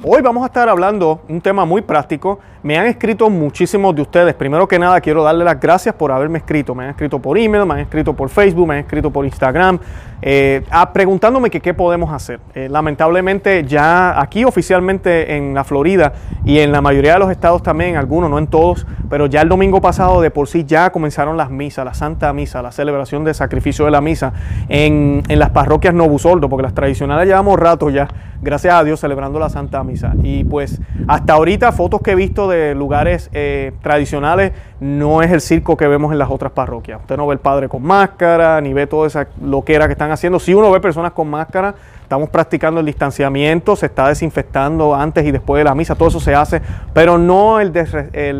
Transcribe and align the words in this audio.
Hoy 0.00 0.22
vamos 0.22 0.44
a 0.44 0.46
estar 0.46 0.68
hablando 0.68 1.22
un 1.28 1.40
tema 1.40 1.64
muy 1.64 1.82
práctico. 1.82 2.38
Me 2.62 2.78
han 2.78 2.86
escrito 2.86 3.28
muchísimos 3.28 3.96
de 3.96 4.02
ustedes. 4.02 4.32
Primero 4.32 4.68
que 4.68 4.78
nada, 4.78 5.00
quiero 5.00 5.24
darle 5.24 5.44
las 5.44 5.58
gracias 5.58 5.92
por 5.92 6.12
haberme 6.12 6.38
escrito. 6.38 6.72
Me 6.72 6.84
han 6.84 6.90
escrito 6.90 7.18
por 7.18 7.36
email, 7.36 7.66
me 7.66 7.74
han 7.74 7.80
escrito 7.80 8.12
por 8.12 8.28
Facebook, 8.28 8.68
me 8.68 8.74
han 8.74 8.80
escrito 8.80 9.10
por 9.10 9.24
Instagram, 9.24 9.80
eh, 10.22 10.62
preguntándome 10.92 11.50
qué 11.50 11.74
podemos 11.74 12.12
hacer. 12.12 12.38
Eh, 12.54 12.68
lamentablemente 12.68 13.64
ya 13.64 14.20
aquí 14.20 14.44
oficialmente 14.44 15.36
en 15.36 15.52
la 15.52 15.64
Florida 15.64 16.12
y 16.44 16.60
en 16.60 16.70
la 16.70 16.80
mayoría 16.80 17.14
de 17.14 17.18
los 17.18 17.32
estados 17.32 17.64
también, 17.64 17.96
algunos, 17.96 18.30
no 18.30 18.38
en 18.38 18.46
todos, 18.46 18.86
pero 19.10 19.26
ya 19.26 19.40
el 19.40 19.48
domingo 19.48 19.80
pasado 19.80 20.20
de 20.20 20.30
por 20.30 20.46
sí 20.46 20.64
ya 20.64 20.90
comenzaron 20.90 21.36
las 21.36 21.50
misas, 21.50 21.84
la 21.84 21.94
Santa 21.94 22.32
Misa, 22.32 22.62
la 22.62 22.70
celebración 22.70 23.24
de 23.24 23.34
sacrificio 23.34 23.84
de 23.84 23.90
la 23.90 24.00
misa 24.00 24.32
en, 24.68 25.24
en 25.28 25.38
las 25.40 25.50
parroquias 25.50 25.92
Novusoldo, 25.92 26.48
porque 26.48 26.62
las 26.62 26.74
tradicionales 26.74 27.26
llevamos 27.26 27.58
rato 27.58 27.90
ya, 27.90 28.06
gracias 28.40 28.74
a 28.74 28.84
Dios, 28.84 29.00
celebrando 29.00 29.38
la 29.38 29.48
Santa 29.48 29.82
Misa. 29.84 30.12
Y 30.22 30.44
pues 30.44 30.80
hasta 31.06 31.34
ahorita 31.34 31.72
fotos 31.72 32.00
que 32.02 32.12
he 32.12 32.14
visto 32.14 32.48
de 32.48 32.74
lugares 32.74 33.30
eh, 33.32 33.72
tradicionales 33.82 34.52
no 34.80 35.22
es 35.22 35.32
el 35.32 35.40
circo 35.40 35.76
que 35.76 35.88
vemos 35.88 36.12
en 36.12 36.18
las 36.18 36.30
otras 36.30 36.52
parroquias. 36.52 37.00
Usted 37.00 37.16
no 37.16 37.26
ve 37.26 37.34
el 37.34 37.40
padre 37.40 37.68
con 37.68 37.82
máscara, 37.82 38.60
ni 38.60 38.72
ve 38.72 38.86
toda 38.86 39.06
esa 39.06 39.28
loquera 39.42 39.86
que 39.86 39.92
están 39.92 40.10
haciendo. 40.10 40.38
Si 40.38 40.54
uno 40.54 40.70
ve 40.70 40.80
personas 40.80 41.12
con 41.12 41.28
máscara, 41.28 41.74
estamos 42.08 42.30
practicando 42.30 42.80
el 42.80 42.86
distanciamiento, 42.86 43.76
se 43.76 43.84
está 43.84 44.08
desinfectando 44.08 44.94
antes 44.94 45.26
y 45.26 45.30
después 45.30 45.60
de 45.60 45.64
la 45.64 45.74
misa, 45.74 45.94
todo 45.94 46.08
eso 46.08 46.20
se 46.20 46.34
hace, 46.34 46.62
pero 46.94 47.18
no 47.18 47.60
el 47.60 47.70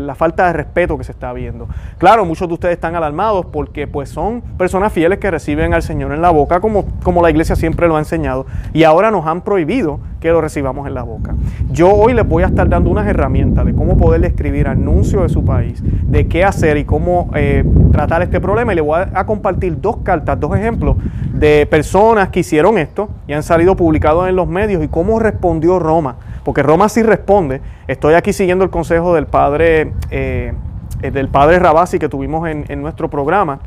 la 0.07 0.15
falta 0.15 0.47
de 0.47 0.53
respeto 0.53 0.97
que 0.97 1.03
se 1.03 1.11
está 1.11 1.31
viendo. 1.33 1.67
Claro, 1.99 2.25
muchos 2.25 2.47
de 2.47 2.55
ustedes 2.55 2.73
están 2.73 2.95
alarmados 2.95 3.45
porque 3.45 3.85
pues 3.85 4.09
son 4.09 4.41
personas 4.57 4.91
fieles 4.91 5.19
que 5.19 5.29
reciben 5.29 5.75
al 5.75 5.83
Señor 5.83 6.13
en 6.13 6.21
la 6.23 6.31
boca, 6.31 6.61
como, 6.61 6.87
como 7.03 7.21
la 7.21 7.29
iglesia 7.29 7.55
siempre 7.55 7.87
lo 7.87 7.95
ha 7.95 7.99
enseñado, 7.99 8.47
y 8.73 8.85
ahora 8.85 9.11
nos 9.11 9.27
han 9.27 9.41
prohibido 9.41 9.99
que 10.19 10.29
lo 10.29 10.41
recibamos 10.41 10.87
en 10.87 10.93
la 10.93 11.03
boca. 11.03 11.35
Yo 11.71 11.93
hoy 11.93 12.13
les 12.13 12.27
voy 12.27 12.43
a 12.43 12.47
estar 12.47 12.67
dando 12.67 12.89
unas 12.89 13.07
herramientas 13.07 13.65
de 13.65 13.73
cómo 13.73 13.97
poder 13.97 14.23
escribir 14.25 14.67
anuncio 14.67 15.21
de 15.23 15.29
su 15.29 15.45
país, 15.45 15.81
de 15.83 16.27
qué 16.27 16.43
hacer 16.43 16.77
y 16.77 16.85
cómo 16.85 17.29
eh, 17.35 17.63
tratar 17.91 18.21
este 18.21 18.39
problema, 18.39 18.73
y 18.73 18.75
les 18.75 18.85
voy 18.85 18.99
a 19.13 19.25
compartir 19.25 19.79
dos 19.79 19.97
cartas, 19.97 20.39
dos 20.39 20.55
ejemplos 20.55 20.97
de 21.33 21.65
personas 21.65 22.29
que 22.29 22.41
hicieron 22.41 22.77
esto 22.77 23.09
y 23.27 23.33
han 23.33 23.43
salido 23.43 23.75
publicados 23.75 24.27
en 24.27 24.35
los 24.35 24.47
medios 24.47 24.83
y 24.83 24.87
cómo 24.87 25.19
respondió 25.19 25.79
Roma. 25.79 26.17
Porque 26.43 26.63
Roma 26.63 26.89
sí 26.89 27.03
responde. 27.03 27.61
Estoy 27.87 28.15
aquí 28.15 28.33
siguiendo 28.33 28.63
el 28.63 28.69
consejo 28.69 29.13
del 29.13 29.25
padre, 29.25 29.93
eh, 30.11 30.53
eh, 31.01 31.11
del 31.11 31.29
padre 31.29 31.59
Rabasi 31.59 31.99
que 31.99 32.09
tuvimos 32.09 32.47
en, 32.47 32.81
nuestro 32.81 33.09
programa. 33.09 33.59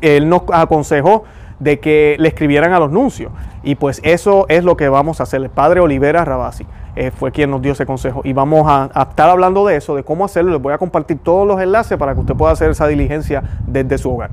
Él 0.00 0.28
nos 0.28 0.42
aconsejó 0.52 1.24
de 1.58 1.80
que 1.80 2.16
le 2.18 2.28
escribieran 2.28 2.72
a 2.72 2.80
los 2.80 2.90
nuncios. 2.90 3.32
Y 3.62 3.76
pues 3.76 4.00
eso 4.04 4.46
es 4.48 4.64
lo 4.64 4.76
que 4.76 4.88
vamos 4.88 5.20
a 5.20 5.24
hacer. 5.24 5.42
El 5.42 5.50
padre 5.50 5.80
Olivera 5.80 6.24
Rabasi 6.24 6.66
eh, 6.96 7.10
fue 7.10 7.32
quien 7.32 7.50
nos 7.50 7.62
dio 7.62 7.72
ese 7.72 7.86
consejo. 7.86 8.20
Y 8.24 8.32
vamos 8.32 8.66
a, 8.68 8.90
a, 8.92 9.02
estar 9.10 9.30
hablando 9.30 9.66
de 9.66 9.76
eso, 9.76 9.96
de 9.96 10.04
cómo 10.04 10.24
hacerlo. 10.24 10.52
Les 10.52 10.62
voy 10.62 10.72
a 10.72 10.78
compartir 10.78 11.18
todos 11.18 11.46
los 11.46 11.60
enlaces 11.60 11.98
para 11.98 12.14
que 12.14 12.20
usted 12.20 12.34
pueda 12.34 12.52
hacer 12.52 12.70
esa 12.70 12.86
diligencia 12.86 13.42
desde 13.66 13.98
su 13.98 14.12
hogar. 14.12 14.30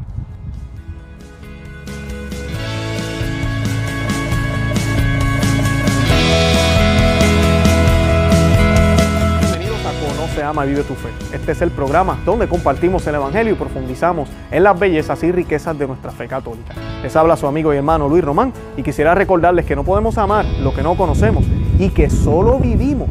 Se 10.52 10.60
ama 10.60 10.66
Vive 10.66 10.84
tu 10.84 10.96
Fe. 10.96 11.10
Este 11.34 11.54
es 11.54 11.62
el 11.62 11.72
programa 11.72 12.20
donde 12.26 12.48
compartimos 12.48 13.06
el 13.08 13.16
Evangelio 13.16 13.54
y 13.54 13.56
profundizamos 13.56 14.30
en 14.52 14.64
las 14.64 14.78
bellezas 14.78 15.24
y 15.24 15.32
riquezas 15.32 15.78
de 15.78 15.88
nuestra 15.88 16.12
fe 16.12 16.28
católica. 16.28 16.74
Les 17.02 17.16
habla 17.16 17.38
su 17.38 17.48
amigo 17.48 17.74
y 17.74 17.78
hermano 17.78 18.10
Luis 18.10 18.24
Román 18.24 18.52
y 18.76 18.84
quisiera 18.84 19.16
recordarles 19.16 19.66
que 19.66 19.76
no 19.76 19.84
podemos 19.84 20.18
amar 20.18 20.46
lo 20.62 20.74
que 20.74 20.84
no 20.84 20.96
conocemos 20.98 21.46
y 21.80 21.90
que 21.90 22.10
solo 22.10 22.60
vivimos 22.60 23.10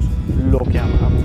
lo 0.51 0.59
que 0.59 0.79
amamos. 0.79 1.25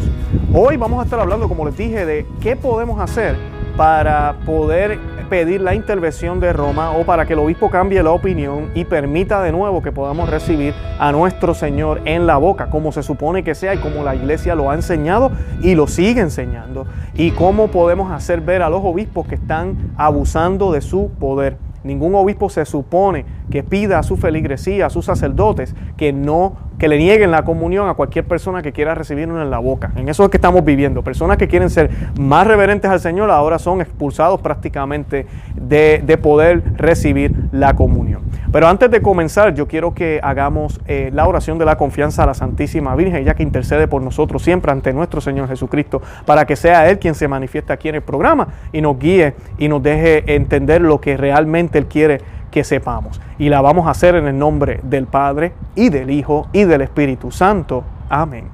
Hoy 0.53 0.77
vamos 0.77 1.01
a 1.01 1.03
estar 1.03 1.19
hablando, 1.19 1.49
como 1.49 1.65
les 1.65 1.75
dije, 1.75 2.05
de 2.05 2.25
qué 2.39 2.55
podemos 2.55 2.99
hacer 3.01 3.35
para 3.75 4.37
poder 4.45 4.97
pedir 5.29 5.61
la 5.61 5.75
intervención 5.75 6.39
de 6.39 6.53
Roma 6.53 6.91
o 6.91 7.05
para 7.05 7.25
que 7.25 7.33
el 7.33 7.39
obispo 7.39 7.69
cambie 7.69 8.01
la 8.03 8.11
opinión 8.11 8.69
y 8.75 8.85
permita 8.85 9.41
de 9.41 9.51
nuevo 9.51 9.81
que 9.81 9.91
podamos 9.91 10.29
recibir 10.29 10.73
a 10.99 11.11
nuestro 11.11 11.53
Señor 11.53 12.01
en 12.05 12.25
la 12.27 12.37
boca, 12.37 12.69
como 12.69 12.91
se 12.91 13.03
supone 13.03 13.43
que 13.43 13.55
sea 13.55 13.73
y 13.73 13.77
como 13.77 14.03
la 14.03 14.15
iglesia 14.15 14.55
lo 14.55 14.69
ha 14.69 14.75
enseñado 14.75 15.31
y 15.61 15.75
lo 15.75 15.87
sigue 15.87 16.21
enseñando. 16.21 16.85
Y 17.13 17.31
cómo 17.31 17.67
podemos 17.67 18.11
hacer 18.11 18.41
ver 18.41 18.61
a 18.61 18.69
los 18.69 18.81
obispos 18.83 19.27
que 19.27 19.35
están 19.35 19.91
abusando 19.97 20.71
de 20.71 20.81
su 20.81 21.11
poder. 21.19 21.57
Ningún 21.83 22.15
obispo 22.15 22.49
se 22.49 22.65
supone 22.65 23.25
que 23.51 23.61
pida 23.61 23.99
a 23.99 24.03
su 24.03 24.17
feligresía, 24.17 24.87
a 24.87 24.89
sus 24.89 25.05
sacerdotes, 25.05 25.75
que 25.97 26.11
no 26.11 26.64
que 26.77 26.87
le 26.87 26.97
nieguen 26.97 27.31
la 27.31 27.43
comunión 27.43 27.87
a 27.89 27.93
cualquier 27.93 28.25
persona 28.25 28.61
que 28.61 28.73
quiera 28.73 28.95
recibirlo 28.95 29.41
en 29.41 29.49
la 29.49 29.59
boca. 29.59 29.91
En 29.95 30.09
eso 30.09 30.23
es 30.23 30.29
que 30.29 30.37
estamos 30.37 30.63
viviendo. 30.65 31.03
Personas 31.03 31.37
que 31.37 31.47
quieren 31.47 31.69
ser 31.69 31.89
más 32.19 32.47
reverentes 32.47 32.89
al 32.91 32.99
Señor 32.99 33.31
ahora 33.31 33.59
son 33.59 33.81
expulsados 33.81 34.41
prácticamente 34.41 35.25
de, 35.55 36.01
de 36.05 36.17
poder 36.17 36.63
recibir 36.77 37.33
la 37.51 37.75
comunión. 37.75 38.23
Pero 38.51 38.67
antes 38.67 38.89
de 38.89 39.01
comenzar, 39.01 39.53
yo 39.53 39.67
quiero 39.67 39.93
que 39.93 40.19
hagamos 40.23 40.79
eh, 40.87 41.09
la 41.13 41.27
oración 41.27 41.57
de 41.57 41.65
la 41.65 41.77
confianza 41.77 42.23
a 42.23 42.25
la 42.25 42.33
Santísima 42.33 42.95
Virgen, 42.95 43.25
ya 43.25 43.33
que 43.33 43.43
intercede 43.43 43.87
por 43.87 44.01
nosotros 44.01 44.43
siempre 44.43 44.71
ante 44.71 44.93
nuestro 44.93 45.19
Señor 45.19 45.49
Jesucristo, 45.49 46.01
para 46.25 46.45
que 46.45 46.55
sea 46.55 46.89
Él 46.89 46.99
quien 46.99 47.15
se 47.15 47.27
manifieste 47.27 47.73
aquí 47.73 47.89
en 47.89 47.95
el 47.95 48.01
programa 48.01 48.47
y 48.71 48.81
nos 48.81 48.97
guíe 48.97 49.33
y 49.57 49.67
nos 49.67 49.83
deje 49.83 50.35
entender 50.35 50.81
lo 50.81 51.01
que 51.01 51.17
realmente 51.17 51.77
Él 51.77 51.87
quiere 51.87 52.21
que 52.55 52.63
sepamos. 52.63 53.19
Y 53.37 53.49
la 53.49 53.59
vamos 53.59 53.85
a 53.85 53.89
hacer 53.89 54.15
en 54.15 54.29
el 54.29 54.39
nombre 54.39 54.79
del 54.81 55.07
Padre 55.07 55.51
y 55.75 55.89
del 55.89 56.09
Hijo 56.09 56.47
y 56.53 56.63
del 56.63 56.79
Espíritu 56.79 57.29
Santo. 57.29 57.83
Amén. 58.09 58.47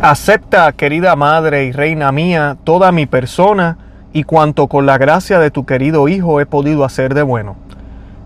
Acepta, 0.00 0.72
querida 0.72 1.14
Madre 1.14 1.66
y 1.66 1.70
Reina 1.70 2.10
mía, 2.10 2.56
toda 2.64 2.90
mi 2.90 3.06
persona 3.06 3.78
y 4.12 4.24
cuanto 4.24 4.66
con 4.66 4.84
la 4.84 4.98
gracia 4.98 5.38
de 5.38 5.52
tu 5.52 5.64
querido 5.64 6.08
Hijo 6.08 6.40
he 6.40 6.46
podido 6.46 6.84
hacer 6.84 7.14
de 7.14 7.22
bueno. 7.22 7.54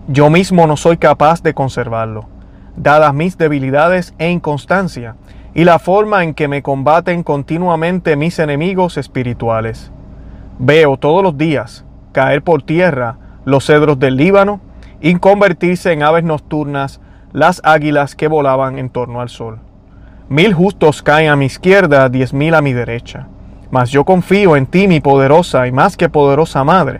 Yo 0.07 0.31
mismo 0.31 0.65
no 0.65 0.75
soy 0.75 0.97
capaz 0.97 1.43
de 1.43 1.53
conservarlo, 1.53 2.25
dadas 2.75 3.13
mis 3.13 3.37
debilidades 3.37 4.15
e 4.17 4.31
inconstancia, 4.31 5.17
y 5.53 5.65
la 5.65 5.77
forma 5.77 6.23
en 6.23 6.33
que 6.33 6.47
me 6.47 6.63
combaten 6.63 7.21
continuamente 7.21 8.15
mis 8.15 8.39
enemigos 8.39 8.97
espirituales. 8.97 9.91
Veo 10.57 10.97
todos 10.97 11.21
los 11.21 11.37
días 11.37 11.85
caer 12.11 12.41
por 12.41 12.63
tierra 12.63 13.19
los 13.47 13.65
cedros 13.65 13.97
del 13.97 14.17
Líbano 14.17 14.59
y 14.99 15.15
convertirse 15.15 15.93
en 15.93 16.03
aves 16.03 16.25
nocturnas 16.25 16.99
las 17.31 17.61
águilas 17.63 18.13
que 18.13 18.27
volaban 18.27 18.77
en 18.77 18.89
torno 18.89 19.21
al 19.21 19.29
sol. 19.29 19.59
Mil 20.27 20.53
justos 20.53 21.01
caen 21.01 21.29
a 21.29 21.37
mi 21.37 21.45
izquierda, 21.45 22.09
diez 22.09 22.33
mil 22.33 22.53
a 22.55 22.61
mi 22.61 22.73
derecha. 22.73 23.27
Mas 23.71 23.89
yo 23.89 24.03
confío 24.03 24.57
en 24.57 24.65
ti, 24.65 24.89
mi 24.89 24.99
poderosa 24.99 25.65
y 25.65 25.71
más 25.71 25.95
que 25.95 26.09
poderosa 26.09 26.65
madre. 26.65 26.99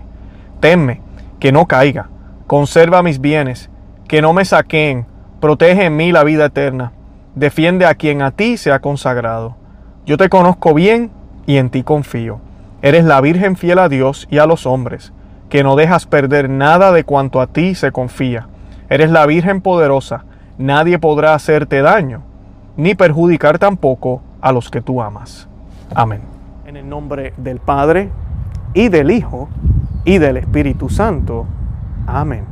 Temme 0.62 1.02
que 1.42 1.52
no 1.52 1.66
caiga, 1.66 2.08
conserva 2.48 3.04
mis 3.04 3.20
bienes, 3.20 3.70
que 4.08 4.22
no 4.22 4.32
me 4.32 4.46
saqueen, 4.46 5.06
protege 5.42 5.88
en 5.88 5.98
mí 5.98 6.14
la 6.14 6.24
vida 6.24 6.46
eterna, 6.46 6.94
defiende 7.36 7.86
a 7.86 7.96
quien 7.96 8.22
a 8.22 8.32
ti 8.32 8.56
se 8.56 8.72
ha 8.72 8.80
consagrado. 8.80 9.58
Yo 10.06 10.16
te 10.16 10.30
conozco 10.30 10.74
bien 10.74 11.12
y 11.46 11.58
en 11.58 11.70
ti 11.70 11.84
confío. 11.84 12.40
Eres 12.82 13.04
la 13.04 13.20
Virgen 13.20 13.58
fiel 13.58 13.80
a 13.80 13.90
Dios 13.90 14.30
y 14.32 14.38
a 14.38 14.46
los 14.46 14.66
hombres 14.66 15.12
que 15.50 15.64
no 15.64 15.76
dejas 15.76 16.06
perder 16.06 16.50
nada 16.50 16.92
de 16.92 17.04
cuanto 17.04 17.42
a 17.42 17.48
ti 17.48 17.76
se 17.76 17.92
confía. 17.92 18.48
Eres 18.90 19.10
la 19.12 19.26
Virgen 19.26 19.62
poderosa, 19.62 20.26
nadie 20.58 21.00
podrá 21.00 21.34
hacerte 21.34 21.82
daño, 21.82 22.22
ni 22.76 22.96
perjudicar 22.96 23.60
tampoco 23.60 24.22
a 24.42 24.52
los 24.52 24.70
que 24.70 24.82
tú 24.82 25.02
amas. 25.02 25.48
Amén. 25.94 26.22
En 26.66 26.78
el 26.78 26.88
nombre 26.88 27.34
del 27.38 27.60
Padre, 27.60 28.10
y 28.74 28.90
del 28.90 29.12
Hijo, 29.12 29.50
y 30.06 30.20
del 30.20 30.38
Espíritu 30.38 30.90
Santo. 30.90 31.46
Amén. 32.06 32.46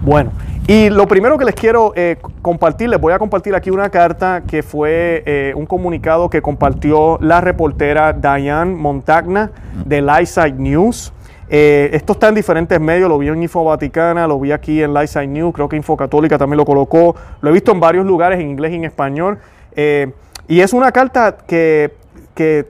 Bueno, 0.00 0.30
y 0.66 0.90
lo 0.90 1.06
primero 1.06 1.38
que 1.38 1.44
les 1.44 1.54
quiero 1.54 1.92
eh, 1.94 2.18
compartir, 2.42 2.88
les 2.88 3.00
voy 3.00 3.12
a 3.12 3.18
compartir 3.18 3.54
aquí 3.54 3.70
una 3.70 3.90
carta 3.90 4.42
que 4.46 4.62
fue 4.62 5.22
eh, 5.26 5.52
un 5.56 5.66
comunicado 5.66 6.30
que 6.30 6.42
compartió 6.42 7.18
la 7.20 7.40
reportera 7.40 8.12
Diane 8.12 8.74
Montagna 8.74 9.50
de 9.84 10.02
Lightside 10.02 10.54
News. 10.54 11.12
Eh, 11.48 11.90
esto 11.92 12.14
está 12.14 12.28
en 12.28 12.34
diferentes 12.34 12.80
medios, 12.80 13.08
lo 13.08 13.18
vi 13.18 13.28
en 13.28 13.40
Info 13.40 13.64
Vaticana, 13.64 14.26
lo 14.26 14.40
vi 14.40 14.52
aquí 14.52 14.82
en 14.82 14.92
Lightside 14.92 15.28
News, 15.28 15.54
creo 15.54 15.68
que 15.68 15.76
Info 15.76 15.96
Católica 15.96 16.38
también 16.38 16.56
lo 16.56 16.64
colocó, 16.64 17.14
lo 17.40 17.50
he 17.50 17.52
visto 17.52 17.70
en 17.70 17.78
varios 17.78 18.04
lugares 18.04 18.40
en 18.40 18.50
inglés 18.50 18.72
y 18.72 18.76
en 18.76 18.84
español. 18.84 19.38
Eh, 19.74 20.12
y 20.48 20.60
es 20.60 20.72
una 20.72 20.90
carta 20.90 21.36
que, 21.46 21.92
que, 22.34 22.66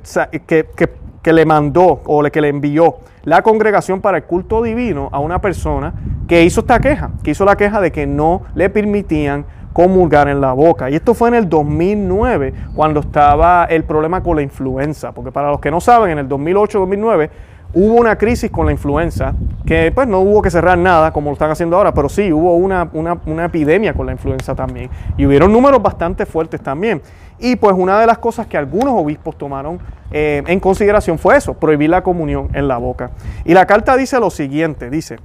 que, 0.46 1.32
le 1.32 1.44
mandó 1.44 2.02
o 2.04 2.22
que 2.24 2.40
le 2.40 2.48
envió 2.48 2.96
la 3.24 3.42
Congregación 3.42 4.00
para 4.00 4.18
el 4.18 4.24
Culto 4.24 4.62
Divino 4.62 5.08
a 5.10 5.18
una 5.18 5.40
persona 5.40 5.94
que 6.28 6.44
hizo 6.44 6.60
esta 6.60 6.78
queja, 6.78 7.10
que 7.22 7.32
hizo 7.32 7.44
la 7.44 7.56
queja 7.56 7.80
de 7.80 7.90
que 7.90 8.06
no 8.06 8.42
le 8.54 8.70
permitían 8.70 9.44
comulgar 9.72 10.28
en 10.28 10.40
la 10.40 10.52
boca. 10.52 10.88
Y 10.88 10.94
esto 10.94 11.12
fue 11.12 11.28
en 11.28 11.34
el 11.34 11.48
2009, 11.48 12.54
cuando 12.74 13.00
estaba 13.00 13.66
el 13.66 13.84
problema 13.84 14.22
con 14.22 14.36
la 14.36 14.42
influenza, 14.42 15.12
porque 15.12 15.32
para 15.32 15.50
los 15.50 15.60
que 15.60 15.70
no 15.70 15.80
saben, 15.80 16.12
en 16.12 16.18
el 16.18 16.28
2008-2009 16.28 17.28
hubo 17.74 17.94
una 17.94 18.16
crisis 18.16 18.50
con 18.50 18.66
la 18.66 18.72
influenza, 18.72 19.34
que 19.64 19.92
pues 19.92 20.06
no 20.08 20.20
hubo 20.20 20.42
que 20.42 20.50
cerrar 20.50 20.78
nada 20.78 21.12
como 21.12 21.30
lo 21.30 21.34
están 21.34 21.50
haciendo 21.50 21.76
ahora, 21.76 21.92
pero 21.92 22.08
sí 22.08 22.32
hubo 22.32 22.56
una, 22.56 23.44
epidemia 23.44 23.92
con 23.94 24.06
la 24.06 24.12
influenza 24.12 24.54
también. 24.54 24.90
Y 25.16 25.26
hubieron 25.26 25.52
números 25.52 25.82
bastante 25.82 26.26
fuertes 26.26 26.60
también. 26.60 27.02
Y 27.38 27.56
pues 27.56 27.74
una 27.76 28.00
de 28.00 28.06
las 28.06 28.18
cosas 28.18 28.46
que 28.46 28.56
algunos 28.56 28.94
obispos 28.94 29.36
tomaron 29.36 29.78
eh, 30.10 30.42
en 30.46 30.60
consideración 30.60 31.18
fue 31.18 31.36
eso, 31.36 31.54
prohibir 31.54 31.90
la 31.90 32.02
comunión 32.02 32.48
en 32.54 32.68
la 32.68 32.78
boca. 32.78 33.10
Y 33.44 33.52
la 33.52 33.66
carta 33.66 33.96
dice 33.96 34.18
lo 34.20 34.30
siguiente, 34.30 34.88
dice, 34.88 35.18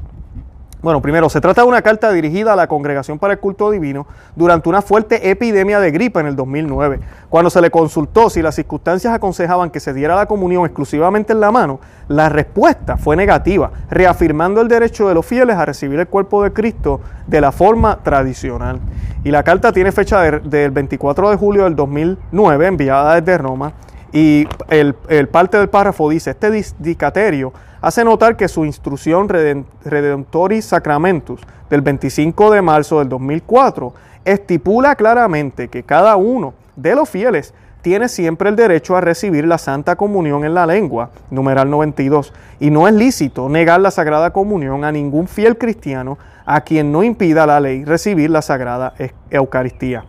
bueno, 0.82 1.00
primero, 1.00 1.30
se 1.30 1.40
trata 1.40 1.62
de 1.62 1.68
una 1.68 1.84
carta 1.84 2.12
dirigida 2.12 2.54
a 2.54 2.56
la 2.56 2.68
Congregación 2.68 3.20
para 3.20 3.34
el 3.34 3.40
Culto 3.40 3.70
Divino 3.70 4.08
durante 4.36 4.68
una 4.68 4.82
fuerte 4.82 5.30
epidemia 5.30 5.80
de 5.80 5.92
gripe 5.92 6.20
en 6.20 6.26
el 6.26 6.36
2009. 6.36 7.00
Cuando 7.30 7.52
se 7.52 7.62
le 7.62 7.70
consultó 7.70 8.32
si 8.32 8.42
las 8.42 8.56
circunstancias 8.56 9.14
aconsejaban 9.14 9.70
que 9.70 9.80
se 9.80 9.94
diera 9.94 10.16
la 10.16 10.26
comunión 10.26 10.66
exclusivamente 10.66 11.34
en 11.34 11.40
la 11.40 11.52
mano, 11.52 11.80
la 12.08 12.30
respuesta 12.30 12.98
fue 12.98 13.16
negativa, 13.16 13.72
reafirmando 13.92 14.60
el 14.60 14.68
derecho 14.68 15.08
de 15.08 15.14
los 15.14 15.26
fieles 15.26 15.56
a 15.56 15.66
recibir 15.66 16.00
el 16.00 16.08
cuerpo 16.08 16.44
de 16.44 16.52
Cristo 16.52 17.00
de 17.28 17.42
la 17.42 17.52
forma 17.52 18.00
tradicional. 18.02 18.80
Y 19.24 19.30
la 19.30 19.44
carta 19.44 19.72
tiene 19.72 19.92
fecha 19.92 20.20
del 20.20 20.72
24 20.72 21.30
de 21.30 21.38
julio 21.38 21.66
del 21.66 21.76
2009, 21.76 22.66
enviada 22.66 23.22
desde 23.22 23.38
Roma, 23.38 23.74
y 24.14 24.48
el, 24.70 24.94
parte 25.30 25.58
del 25.58 25.70
párrafo 25.70 26.10
dice, 26.10 26.32
este 26.32 26.52
dicaterio 26.80 27.54
hace 27.82 28.04
notar 28.04 28.36
que 28.36 28.48
su 28.48 28.66
instrucción 28.66 29.30
Redentoris 29.30 30.66
Sacramentus 30.66 31.42
del 31.70 31.82
25 31.82 32.52
de 32.52 32.62
marzo 32.62 33.00
del 33.00 33.10
2004 33.10 33.94
estipula 34.26 34.96
claramente 34.96 35.70
que 35.70 35.84
cada 35.84 36.16
uno 36.16 36.54
de 36.76 36.96
los 36.96 37.10
fieles 37.10 37.54
tiene 37.82 38.10
siempre 38.10 38.50
el 38.50 38.56
derecho 38.56 38.96
a 38.96 39.02
recibir 39.02 39.46
la 39.48 39.58
Santa 39.58 39.96
Comunión 39.96 40.46
en 40.46 40.54
la 40.54 40.68
lengua, 40.68 41.10
numeral 41.32 41.70
92, 41.70 42.32
y 42.60 42.70
no 42.70 42.88
es 42.88 42.94
lícito 42.94 43.50
negar 43.50 43.82
la 43.82 43.90
Sagrada 43.90 44.32
Comunión 44.32 44.84
a 44.84 44.92
ningún 44.92 45.28
fiel 45.28 45.58
cristiano 45.58 46.20
a 46.46 46.62
quien 46.62 46.92
no 46.92 47.04
impida 47.04 47.48
la 47.48 47.60
ley 47.60 47.84
recibir 47.84 48.30
la 48.30 48.42
Sagrada 48.42 48.94
Eucaristía. 49.32 50.04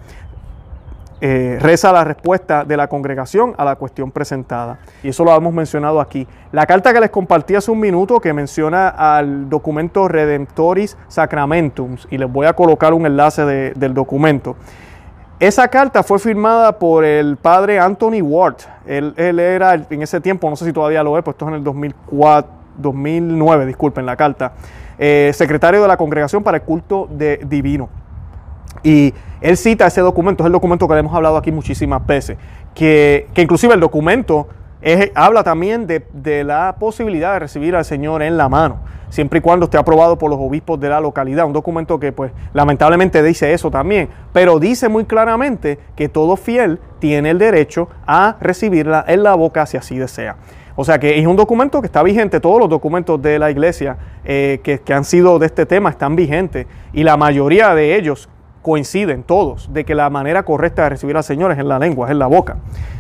Eh, 1.25 1.57
reza 1.61 1.93
la 1.93 2.03
respuesta 2.03 2.65
de 2.65 2.77
la 2.77 2.89
congregación 2.89 3.55
a 3.57 3.65
la 3.65 3.77
cuestión 3.77 4.11
presentada. 4.11 4.81
Y 5.05 5.11
eso 5.11 5.23
lo 5.23 5.33
hemos 5.33 5.55
mencionado 5.55 6.01
aquí. 6.01 6.27
La 6.51 6.67
carta 6.67 6.93
que 6.93 6.99
les 6.99 7.11
compartí 7.11 7.55
hace 7.55 7.71
un 7.71 7.79
minuto 7.79 8.19
que 8.19 8.33
menciona 8.33 8.89
al 8.89 9.49
documento 9.49 10.09
Redemptoris 10.09 10.97
Sacramentum, 11.07 11.97
y 12.11 12.19
les 12.19 12.29
voy 12.29 12.47
a 12.47 12.55
colocar 12.55 12.93
un 12.93 13.07
enlace 13.07 13.45
del 13.45 13.95
documento. 13.95 14.57
Esa 15.39 15.69
carta 15.69 16.03
fue 16.03 16.19
firmada 16.19 16.77
por 16.77 17.05
el 17.05 17.37
padre 17.37 17.79
Anthony 17.79 18.21
Ward. 18.21 18.57
Él, 18.85 19.15
era 19.17 19.75
en 19.75 20.03
ese 20.03 20.21
tiempo, 20.21 20.51
no 20.51 20.57
sé 20.57 20.65
si 20.65 20.73
todavía 20.73 21.05
lo 21.05 21.17
es, 21.17 21.23
pues 21.23 21.35
esto 21.35 21.45
es 21.45 21.51
en 21.51 21.55
el 21.55 21.63
2004, 21.63 22.51
2009, 22.79 23.67
disculpen 23.67 24.07
la 24.07 24.17
carta, 24.17 24.55
eh, 24.99 25.31
secretario 25.33 25.83
de 25.83 25.87
la 25.87 25.97
Congregación 25.97 26.43
para 26.43 26.57
el 26.57 26.65
Culto 26.65 27.07
de 27.09 27.41
Divino. 27.47 27.89
Y 28.83 29.15
él 29.43 29.57
cita 29.57 29.87
ese 29.87 30.01
documento, 30.01 30.45
es 30.45 30.47
el 30.47 30.53
documento 30.53 30.87
que 30.87 30.95
le 30.95 31.01
hemos 31.01 31.15
hablado 31.15 31.37
aquí 31.37 31.53
muchísimas 31.53 32.07
veces, 32.07 32.39
que, 32.75 33.27
inclusive 33.37 33.75
el 33.75 33.81
documento 33.81 34.49
habla 35.15 35.45
también 35.45 35.87
de, 35.87 36.45
la 36.45 36.77
posibilidad 36.79 37.35
de 37.35 37.39
recibir 37.41 37.77
al 37.77 37.85
Señor 37.85 38.23
en 38.23 38.37
la 38.37 38.49
mano, 38.49 38.81
siempre 39.11 39.39
y 39.39 39.43
cuando 39.43 39.65
esté 39.65 39.79
aprobado 39.79 40.17
por 40.17 40.31
los 40.31 40.39
obispos 40.41 40.81
de 40.81 40.89
la 40.89 41.01
localidad. 41.01 41.45
Un 41.45 41.53
documento 41.53 42.01
que 42.01 42.13
pues 42.13 42.33
lamentablemente 42.53 43.23
dice 43.23 43.53
eso 43.53 43.71
también, 43.71 44.09
pero 44.33 44.59
dice 44.59 44.89
muy 44.89 45.05
claramente 45.05 45.79
que 45.95 46.09
todo 46.09 46.37
fiel 46.37 46.81
tiene 46.99 47.31
el 47.31 47.39
derecho 47.39 47.89
a 48.07 48.37
recibirla 48.41 49.05
en 49.07 49.23
la 49.23 49.35
boca 49.35 49.67
si 49.67 49.77
así 49.77 49.99
desea. 49.99 50.37
O 50.75 50.85
sea 50.85 50.99
que 50.99 51.19
es 51.19 51.27
un 51.27 51.37
documento 51.37 51.81
que 51.83 51.87
está 51.87 52.03
vigente, 52.03 52.41
todos 52.41 52.59
los 52.59 52.69
documentos 52.69 53.21
de 53.21 53.39
la 53.39 53.51
iglesia 53.51 53.99
eh, 54.25 54.61
que, 54.65 54.81
que, 54.81 54.95
han 54.95 55.05
sido 55.05 55.39
de 55.39 55.47
este 55.47 55.67
tema 55.67 55.91
están 55.91 56.17
vigentes 56.17 56.67
y 56.95 57.03
la 57.03 57.19
mayoría 57.19 57.75
de 57.75 57.97
ellos 57.97 58.31
coinciden 58.63 59.25
todos 59.25 59.73
de 59.73 59.85
que 59.85 59.95
la 59.95 60.09
manera 60.09 60.45
correcta 60.45 60.85
de 60.85 60.91
recibir 60.91 61.17
al 61.17 61.25
Señor 61.25 61.53
es 61.53 61.59
en 61.59 61.69
la 61.69 61.79
lengua, 61.79 62.07
es 62.07 62.13
en 62.13 62.19
la 62.19 62.29
boca. 62.29 62.57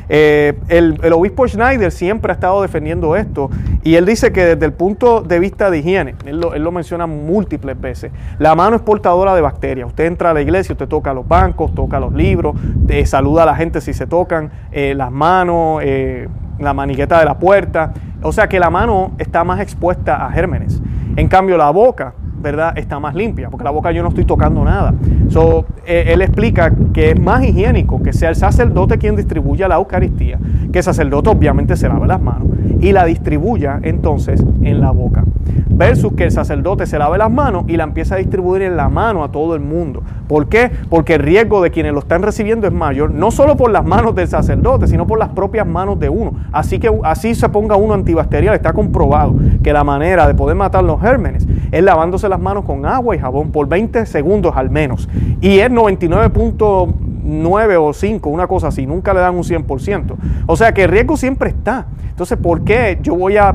Eh, 0.08 0.58
el, 0.68 1.12
obispo 1.12 1.46
Schneider 1.46 1.90
siempre 1.92 2.32
ha 2.32 2.34
estado 2.34 2.60
defendiendo 2.60 3.16
esto 3.16 3.48
y 3.84 3.94
él 3.94 4.04
dice 4.04 4.32
que 4.32 4.44
desde 4.44 4.66
el 4.66 4.72
punto 4.72 5.22
de 5.22 5.38
vista 5.38 5.70
de 5.70 5.78
higiene, 5.78 6.16
él 6.26 6.40
lo, 6.40 6.72
menciona 6.72 7.06
múltiples 7.06 7.80
veces, 7.80 8.12
la 8.38 8.54
mano 8.54 8.76
es 8.76 8.82
portadora 8.82 9.34
de 9.34 9.40
bacterias. 9.40 9.86
Usted 9.86 10.06
entra 10.06 10.30
a 10.30 10.34
la 10.34 10.42
iglesia, 10.42 10.72
usted 10.72 10.88
toca 10.88 11.14
los 11.14 11.26
bancos, 11.26 11.74
toca 11.74 12.00
los 12.00 12.12
libros, 12.12 12.56
saluda 13.04 13.44
a 13.44 13.46
la 13.46 13.54
gente 13.54 13.80
si 13.80 13.94
se 13.94 14.06
tocan 14.06 14.50
eh, 14.72 14.94
las 14.94 15.10
manos, 15.10 15.80
eh, 15.84 16.28
la 16.58 16.74
maniqueta 16.74 17.18
de 17.20 17.24
la 17.24 17.38
puerta. 17.38 17.92
O 18.22 18.32
sea 18.32 18.48
que 18.48 18.58
la 18.60 18.70
mano 18.70 19.12
está 19.18 19.44
más 19.44 19.60
expuesta 19.60 20.26
a 20.26 20.30
gérmenes. 20.32 20.80
En 21.16 21.28
cambio, 21.28 21.56
la 21.56 21.70
boca 21.70 22.14
¿verdad? 22.42 22.76
Está 22.76 22.98
más 22.98 23.14
limpia, 23.14 23.48
porque 23.48 23.64
la 23.64 23.70
boca 23.70 23.92
yo 23.92 24.02
no 24.02 24.08
estoy 24.08 24.24
tocando 24.24 24.64
nada. 24.64 24.94
So, 25.28 25.64
eh, 25.86 26.06
él 26.08 26.22
explica 26.22 26.72
que 26.92 27.12
es 27.12 27.20
más 27.20 27.44
higiénico 27.44 28.02
que 28.02 28.12
sea 28.12 28.28
el 28.28 28.36
sacerdote 28.36 28.98
quien 28.98 29.16
distribuya 29.16 29.68
la 29.68 29.76
Eucaristía, 29.76 30.38
que 30.72 30.78
el 30.78 30.84
sacerdote 30.84 31.30
obviamente 31.30 31.76
se 31.76 31.88
lave 31.88 32.06
las 32.06 32.20
manos 32.20 32.48
y 32.80 32.92
la 32.92 33.04
distribuya 33.04 33.78
entonces 33.82 34.44
en 34.62 34.80
la 34.80 34.90
boca. 34.90 35.24
Versus 35.68 36.12
que 36.12 36.24
el 36.24 36.30
sacerdote 36.30 36.86
se 36.86 36.98
lave 36.98 37.16
las 37.16 37.30
manos 37.30 37.64
y 37.66 37.76
la 37.76 37.84
empieza 37.84 38.16
a 38.16 38.18
distribuir 38.18 38.62
en 38.62 38.76
la 38.76 38.88
mano 38.88 39.24
a 39.24 39.30
todo 39.30 39.54
el 39.54 39.60
mundo. 39.60 40.02
¿Por 40.28 40.48
qué? 40.48 40.70
Porque 40.90 41.14
el 41.14 41.22
riesgo 41.22 41.62
de 41.62 41.70
quienes 41.70 41.92
lo 41.92 42.00
están 42.00 42.22
recibiendo 42.22 42.66
es 42.66 42.72
mayor, 42.72 43.10
no 43.10 43.30
solo 43.30 43.56
por 43.56 43.70
las 43.70 43.84
manos 43.84 44.14
del 44.14 44.28
sacerdote, 44.28 44.86
sino 44.86 45.06
por 45.06 45.18
las 45.18 45.30
propias 45.30 45.66
manos 45.66 45.98
de 45.98 46.08
uno. 46.08 46.34
Así 46.52 46.78
que 46.78 46.90
así 47.04 47.34
se 47.34 47.48
ponga 47.48 47.76
uno 47.76 47.94
antibacterial, 47.94 48.54
está 48.54 48.72
comprobado 48.72 49.34
que 49.62 49.72
la 49.72 49.84
manera 49.84 50.26
de 50.26 50.34
poder 50.34 50.56
matar 50.56 50.84
los 50.84 51.00
gérmenes 51.00 51.46
es 51.70 51.82
lavándose 51.82 52.28
las 52.32 52.40
manos 52.40 52.64
con 52.64 52.84
agua 52.84 53.14
y 53.14 53.18
jabón 53.18 53.52
por 53.52 53.68
20 53.68 54.06
segundos 54.06 54.54
al 54.56 54.70
menos. 54.70 55.08
Y 55.40 55.60
es 55.60 55.70
99.9 55.70 57.76
o 57.78 57.92
5, 57.92 58.30
una 58.30 58.46
cosa 58.46 58.68
así, 58.68 58.86
nunca 58.86 59.14
le 59.14 59.20
dan 59.20 59.34
un 59.34 59.44
100%. 59.44 60.14
O 60.46 60.56
sea 60.56 60.72
que 60.72 60.84
el 60.84 60.90
riesgo 60.90 61.16
siempre 61.16 61.50
está. 61.50 61.86
Entonces, 62.08 62.38
¿por 62.38 62.62
qué 62.62 62.98
yo 63.02 63.14
voy 63.14 63.36
a, 63.36 63.54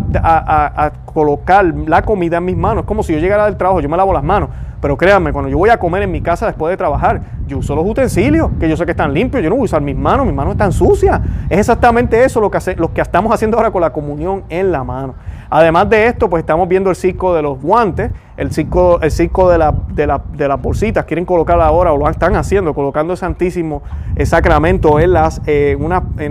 colocar 1.05 1.65
la 1.65 2.01
comida 2.01 2.37
en 2.37 2.45
mis 2.45 2.57
manos? 2.57 2.83
Es 2.83 2.87
como 2.87 3.03
si 3.03 3.13
yo 3.13 3.19
llegara 3.19 3.45
del 3.45 3.55
trabajo, 3.55 3.81
yo 3.81 3.89
me 3.89 3.97
lavo 3.97 4.13
las 4.13 4.23
manos. 4.23 4.49
Pero 4.81 4.95
créanme, 4.95 5.31
cuando 5.31 5.49
yo 5.49 5.57
voy 5.57 5.69
a 5.69 5.77
comer 5.77 6.03
en 6.03 6.11
mi 6.11 6.21
casa 6.21 6.45
después 6.45 6.71
de 6.71 6.77
trabajar, 6.77 7.21
yo 7.47 7.57
uso 7.57 7.75
los 7.75 7.85
utensilios, 7.85 8.51
que 8.59 8.69
yo 8.69 8.77
sé 8.77 8.85
que 8.85 8.91
están 8.91 9.13
limpios, 9.13 9.43
yo 9.43 9.49
no 9.49 9.55
voy 9.55 9.63
a 9.63 9.65
usar 9.65 9.81
mis 9.81 9.95
manos, 9.95 10.25
mis 10.25 10.35
manos 10.35 10.53
están 10.53 10.71
sucias. 10.71 11.19
Es 11.49 11.59
exactamente 11.59 12.23
eso 12.23 12.39
lo 12.39 12.51
que, 12.51 12.57
hace, 12.57 12.75
lo 12.75 12.93
que 12.93 13.01
estamos 13.01 13.33
haciendo 13.33 13.57
ahora 13.57 13.71
con 13.71 13.81
la 13.81 13.91
comunión 13.91 14.43
en 14.49 14.71
la 14.71 14.83
mano. 14.83 15.15
Además 15.49 15.89
de 15.89 16.07
esto, 16.07 16.29
pues 16.29 16.41
estamos 16.41 16.67
viendo 16.67 16.89
el 16.89 16.95
circo 16.95 17.33
de 17.33 17.41
los 17.41 17.61
guantes, 17.61 18.11
el 18.35 18.51
circo, 18.51 18.99
el 19.01 19.11
circo 19.11 19.49
de, 19.49 19.57
la, 19.57 19.73
de, 19.89 20.07
la, 20.07 20.21
de 20.33 20.47
las 20.47 20.61
bolsitas. 20.61 21.05
Quieren 21.05 21.25
colocar 21.25 21.59
ahora, 21.61 21.93
o 21.93 21.97
lo 21.97 22.09
están 22.09 22.35
haciendo, 22.35 22.73
colocando 22.73 23.13
el 23.13 23.17
Santísimo 23.17 23.81
Sacramento 24.23 24.99
en 24.99 25.13
las 25.13 25.41
eh, 25.45 25.77
en 25.77 25.83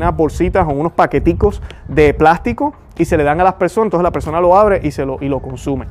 unas 0.02 0.16
bolsitas 0.16 0.66
o 0.66 0.70
unos 0.70 0.92
paqueticos 0.92 1.62
de 1.88 2.14
plástico 2.14 2.75
y 2.99 3.04
se 3.04 3.16
le 3.16 3.25
dan 3.25 3.40
a 3.40 3.44
las 3.44 3.54
personas, 3.54 3.87
entonces 3.87 4.04
la 4.04 4.11
persona 4.11 4.40
lo 4.40 4.56
abre 4.56 4.80
y, 4.82 4.90
se 4.90 5.04
lo, 5.04 5.18
y 5.20 5.28
lo 5.28 5.40
consume. 5.40 5.87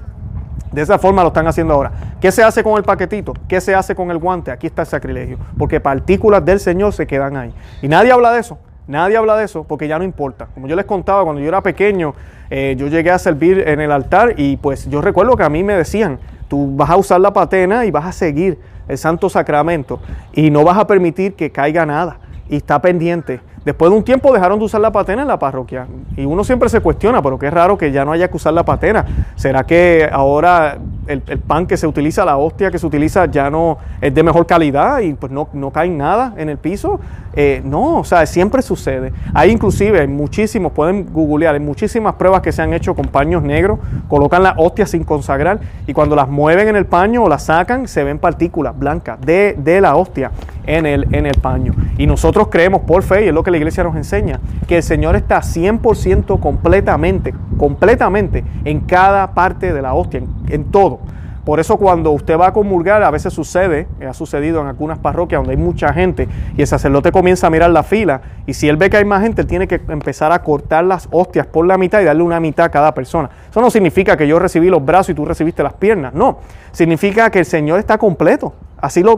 De 0.72 0.82
esa 0.82 1.00
forma 1.00 1.22
lo 1.22 1.30
están 1.30 1.48
haciendo 1.48 1.74
ahora. 1.74 1.92
¿Qué 2.20 2.32
se 2.32 2.44
hace 2.44 2.64
con 2.64 2.76
el 2.78 2.84
paquetito? 2.84 3.34
¿Qué 3.48 3.62
se 3.62 3.74
hace 3.74 3.96
con 3.96 4.12
el 4.12 4.18
guante? 4.18 4.52
Aquí 4.52 4.68
está 4.68 4.82
el 4.82 4.88
sacrilegio. 4.88 5.38
Porque 5.58 5.80
partículas 5.80 6.44
del 6.44 6.60
Señor 6.60 6.92
se 6.92 7.08
quedan 7.08 7.38
ahí. 7.38 7.54
Y 7.82 7.88
nadie 7.88 8.12
habla 8.12 8.34
de 8.34 8.42
eso. 8.42 8.58
Nadie 8.88 9.18
habla 9.18 9.36
de 9.36 9.46
eso 9.46 9.64
porque 9.64 9.88
ya 9.88 9.98
no 9.98 10.04
importa. 10.04 10.48
Como 10.54 10.68
yo 10.68 10.76
les 10.76 10.86
contaba, 10.86 11.24
cuando 11.24 11.42
yo 11.42 11.48
era 11.48 11.62
pequeño, 11.62 12.14
eh, 12.50 12.76
yo 12.78 12.88
llegué 12.88 13.10
a 13.12 13.18
servir 13.18 13.64
en 13.68 13.82
el 13.82 13.92
altar 13.92 14.36
y 14.38 14.58
pues 14.58 14.90
yo 14.90 15.02
recuerdo 15.02 15.36
que 15.36 15.44
a 15.44 15.50
mí 15.50 15.64
me 15.64 15.74
decían, 15.74 16.20
tú 16.48 16.76
vas 16.76 16.90
a 16.90 16.98
usar 16.98 17.20
la 17.20 17.34
patena 17.34 17.86
y 17.86 17.92
vas 17.92 18.06
a 18.06 18.12
seguir 18.12 18.60
el 18.88 18.98
santo 18.98 19.30
sacramento 19.30 20.00
y 20.34 20.52
no 20.52 20.64
vas 20.64 20.78
a 20.78 20.86
permitir 20.86 21.34
que 21.34 21.52
caiga 21.52 21.86
nada. 21.86 22.18
Y 22.48 22.58
está 22.58 22.80
pendiente. 22.80 23.40
Después 23.66 23.90
de 23.90 23.98
un 23.98 24.04
tiempo 24.04 24.32
dejaron 24.32 24.60
de 24.60 24.66
usar 24.66 24.80
la 24.80 24.92
patena 24.92 25.24
en 25.24 25.28
la 25.28 25.40
parroquia. 25.40 25.88
Y 26.16 26.24
uno 26.24 26.44
siempre 26.44 26.70
se 26.70 26.82
cuestiona, 26.82 27.24
pero 27.24 27.40
qué 27.40 27.50
raro 27.50 27.80
que 27.80 27.92
ya 27.92 28.06
no 28.06 28.12
haya 28.12 28.28
que 28.28 28.38
usar 28.38 28.54
la 28.54 28.64
patena. 28.64 29.04
¿Será 29.36 29.64
que 29.64 30.08
ahora 30.12 30.78
el, 31.08 31.22
pan 31.22 31.66
que 31.66 31.76
se 31.76 31.88
utiliza, 31.88 32.24
la 32.24 32.38
hostia 32.38 32.70
que 32.70 32.78
se 32.78 32.86
utiliza, 32.86 33.26
ya 33.26 33.50
no 33.50 33.80
es 34.02 34.14
de 34.14 34.22
mejor 34.22 34.46
calidad 34.46 35.00
y 35.00 35.16
pues 35.16 35.32
no, 35.32 35.50
no 35.54 35.72
cae 35.72 35.90
nada 35.90 36.36
en 36.38 36.50
el 36.50 36.60
piso? 36.60 37.00
Eh, 37.36 37.62
no, 37.66 37.98
o 37.98 38.04
sea, 38.04 38.26
siempre 38.26 38.62
sucede. 38.62 39.12
Hay 39.34 39.52
inclusive 39.52 40.08
muchísimos, 40.08 40.72
pueden 40.72 41.12
googlear, 41.12 41.54
hay 41.56 41.60
muchísimas 41.60 42.16
pruebas 42.16 42.42
que 42.42 42.52
se 42.52 42.62
han 42.62 42.74
hecho 42.74 42.96
con 42.96 43.06
paños 43.06 43.44
negros, 43.44 43.80
colocan 44.08 44.44
la 44.44 44.56
hostia 44.58 44.86
sin 44.86 45.04
consagrar 45.04 45.60
y 45.88 45.94
cuando 45.94 46.16
las 46.16 46.30
mueven 46.30 46.68
en 46.68 46.76
el 46.76 46.86
paño 46.86 47.24
o 47.24 47.30
las 47.30 47.46
sacan, 47.46 47.88
se 47.88 48.04
ven 48.04 48.20
partículas 48.20 48.78
blancas 48.78 49.20
de, 49.22 49.56
de 49.58 49.82
la 49.82 49.96
hostia 49.96 50.32
en 50.68 50.86
el, 50.86 51.14
en 51.14 51.26
el 51.26 51.36
paño. 51.40 51.74
Y 51.98 52.08
nosotros 52.08 52.48
creemos 52.50 52.82
por 52.82 53.04
fe, 53.04 53.26
y 53.26 53.28
es 53.28 53.34
lo 53.34 53.44
que 53.44 53.52
la 53.52 53.58
iglesia 53.58 53.84
nos 53.84 53.96
enseña, 53.96 54.40
que 54.68 54.78
el 54.78 54.84
Señor 54.84 55.16
está 55.16 55.42
100% 55.42 56.40
completamente, 56.40 57.34
completamente 57.58 58.44
en 58.64 58.82
cada 58.82 59.34
parte 59.34 59.74
de 59.74 59.82
la 59.82 59.94
hostia, 59.94 60.22
en, 60.50 60.66
todo. 60.66 61.00
Por 61.46 61.60
eso 61.60 61.78
cuando 61.78 62.10
usted 62.10 62.40
va 62.40 62.48
a 62.48 62.54
comulgar, 62.54 63.04
a 63.04 63.12
veces 63.12 63.32
sucede, 63.32 63.88
ha 64.08 64.14
sucedido 64.14 64.62
en 64.62 64.68
algunas 64.68 64.98
parroquias 64.98 65.40
donde 65.40 65.52
hay 65.52 65.58
mucha 65.58 65.94
gente 65.94 66.28
y 66.58 66.62
el 66.62 66.68
sacerdote 66.68 67.12
comienza 67.12 67.48
a 67.48 67.50
mirar 67.52 67.70
la 67.70 67.84
fila 67.84 68.22
y 68.48 68.56
si 68.56 68.68
él 68.68 68.78
ve 68.78 68.90
que 68.90 68.98
hay 68.98 69.06
más 69.06 69.22
gente, 69.22 69.42
él 69.42 69.48
tiene 69.48 69.68
que 69.68 69.80
empezar 69.90 70.32
a 70.32 70.42
cortar 70.42 70.84
las 70.86 71.08
hostias 71.12 71.46
por 71.46 71.68
la 71.68 71.78
mitad 71.78 72.02
y 72.02 72.06
darle 72.06 72.24
una 72.24 72.40
mitad 72.40 72.66
a 72.66 72.70
cada 72.70 72.96
persona. 72.96 73.30
Eso 73.50 73.62
no 73.62 73.70
significa 73.70 74.18
que 74.18 74.28
yo 74.28 74.40
recibí 74.40 74.70
los 74.70 74.84
brazos 74.84 75.12
y 75.12 75.14
tú 75.14 75.24
recibiste 75.24 75.62
las 75.62 75.74
piernas, 75.74 76.16
no. 76.16 76.40
Significa 76.72 77.30
que 77.30 77.40
el 77.40 77.46
Señor 77.46 77.78
está 77.78 78.00
completo. 78.00 78.54
Así 78.86 79.02
lo, 79.02 79.18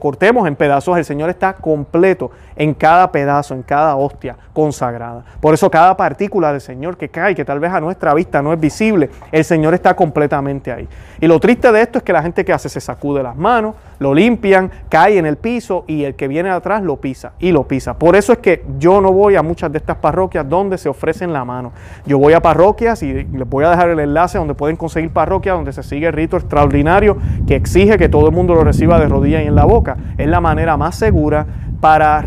cortemos 0.00 0.48
en 0.48 0.56
pedazos, 0.56 0.98
el 0.98 1.04
Señor 1.04 1.30
está 1.30 1.52
completo 1.52 2.32
en 2.56 2.74
cada 2.74 3.12
pedazo, 3.12 3.54
en 3.54 3.62
cada 3.62 3.94
hostia 3.94 4.36
consagrada. 4.52 5.24
Por 5.40 5.54
eso 5.54 5.70
cada 5.70 5.96
partícula 5.96 6.50
del 6.50 6.60
Señor 6.60 6.96
que 6.96 7.08
cae, 7.08 7.36
que 7.36 7.44
tal 7.44 7.60
vez 7.60 7.72
a 7.72 7.80
nuestra 7.80 8.12
vista 8.12 8.42
no 8.42 8.52
es 8.52 8.58
visible, 8.58 9.08
el 9.30 9.44
Señor 9.44 9.72
está 9.74 9.94
completamente 9.94 10.72
ahí. 10.72 10.88
Y 11.20 11.28
lo 11.28 11.38
triste 11.38 11.70
de 11.70 11.80
esto 11.80 11.98
es 11.98 12.04
que 12.04 12.12
la 12.12 12.22
gente 12.22 12.44
que 12.44 12.52
hace 12.52 12.68
se 12.68 12.80
sacude 12.80 13.22
las 13.22 13.36
manos, 13.36 13.76
lo 14.00 14.14
limpian, 14.14 14.68
cae 14.88 15.18
en 15.18 15.26
el 15.26 15.36
piso 15.36 15.84
y 15.86 16.02
el 16.02 16.16
que 16.16 16.26
viene 16.26 16.50
atrás 16.50 16.82
lo 16.82 16.96
pisa 16.96 17.34
y 17.38 17.52
lo 17.52 17.68
pisa. 17.68 17.94
Por 17.98 18.16
eso 18.16 18.32
es 18.32 18.38
que 18.38 18.64
yo 18.78 19.00
no 19.00 19.12
voy 19.12 19.36
a 19.36 19.42
muchas 19.42 19.70
de 19.70 19.78
estas 19.78 19.98
parroquias 19.98 20.48
donde 20.48 20.76
se 20.76 20.88
ofrecen 20.88 21.32
la 21.32 21.44
mano. 21.44 21.70
Yo 22.04 22.18
voy 22.18 22.32
a 22.32 22.40
parroquias 22.40 23.00
y 23.04 23.12
les 23.12 23.48
voy 23.48 23.64
a 23.64 23.70
dejar 23.70 23.90
el 23.90 24.00
enlace 24.00 24.38
donde 24.38 24.54
pueden 24.54 24.76
conseguir 24.76 25.10
parroquias 25.10 25.54
donde 25.54 25.72
se 25.72 25.84
sigue 25.84 26.08
el 26.08 26.14
rito 26.14 26.36
extraordinario 26.36 27.18
que 27.46 27.54
exige 27.54 27.98
que 27.98 28.08
todo 28.08 28.26
el 28.26 28.32
mundo 28.32 28.39
lo 28.46 28.64
reciba 28.64 28.98
de 28.98 29.08
rodillas 29.08 29.42
y 29.42 29.46
en 29.46 29.54
la 29.54 29.64
boca. 29.64 29.96
Es 30.18 30.28
la 30.28 30.40
manera 30.40 30.76
más 30.76 30.96
segura 30.96 31.46
para 31.80 32.22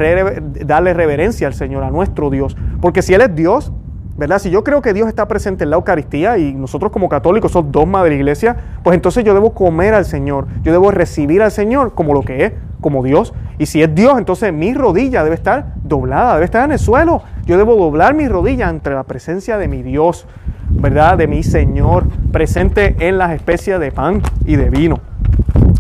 darle 0.66 0.94
reverencia 0.94 1.48
al 1.48 1.54
Señor, 1.54 1.84
a 1.84 1.92
nuestro 1.92 2.30
Dios. 2.30 2.58
Porque 2.82 3.02
si 3.02 3.14
Él 3.14 3.22
es 3.22 3.36
Dios, 3.36 3.72
¿verdad? 4.18 4.40
Si 4.40 4.50
yo 4.50 4.64
creo 4.64 4.82
que 4.82 4.94
Dios 4.94 5.08
está 5.08 5.28
presente 5.28 5.64
en 5.64 5.70
la 5.70 5.76
Eucaristía 5.76 6.38
y 6.38 6.54
nosotros 6.54 6.92
como 6.92 7.10
católicos 7.10 7.52
somos 7.52 7.72
dogma 7.72 8.04
de 8.04 8.10
la 8.10 8.16
iglesia, 8.16 8.58
pues 8.84 8.96
entonces 8.96 9.24
yo 9.24 9.34
debo 9.34 9.54
comer 9.54 9.94
al 9.94 10.06
Señor, 10.06 10.48
yo 10.64 10.72
debo 10.72 10.92
recibir 10.92 11.42
al 11.42 11.52
Señor 11.52 11.94
como 11.94 12.14
lo 12.14 12.22
que 12.22 12.46
es, 12.46 12.54
como 12.82 13.04
Dios. 13.04 13.34
Y 13.58 13.66
si 13.66 13.82
es 13.82 13.94
Dios, 13.94 14.18
entonces 14.18 14.54
mi 14.54 14.74
rodilla 14.74 15.24
debe 15.24 15.36
estar 15.36 15.74
doblada, 15.84 16.34
debe 16.34 16.46
estar 16.46 16.66
en 16.66 16.74
el 16.74 16.80
suelo. 16.80 17.24
Yo 17.46 17.58
debo 17.58 17.76
doblar 17.76 18.14
mi 18.14 18.28
rodilla 18.28 18.70
entre 18.70 18.94
la 18.94 19.04
presencia 19.04 19.58
de 19.58 19.68
mi 19.68 19.82
Dios, 19.82 20.28
¿verdad? 20.70 21.18
De 21.18 21.28
mi 21.28 21.44
Señor, 21.44 22.06
presente 22.32 22.96
en 23.00 23.18
las 23.18 23.32
especies 23.32 23.80
de 23.80 23.92
pan 23.92 24.22
y 24.46 24.56
de 24.56 24.70
vino. 24.70 25.13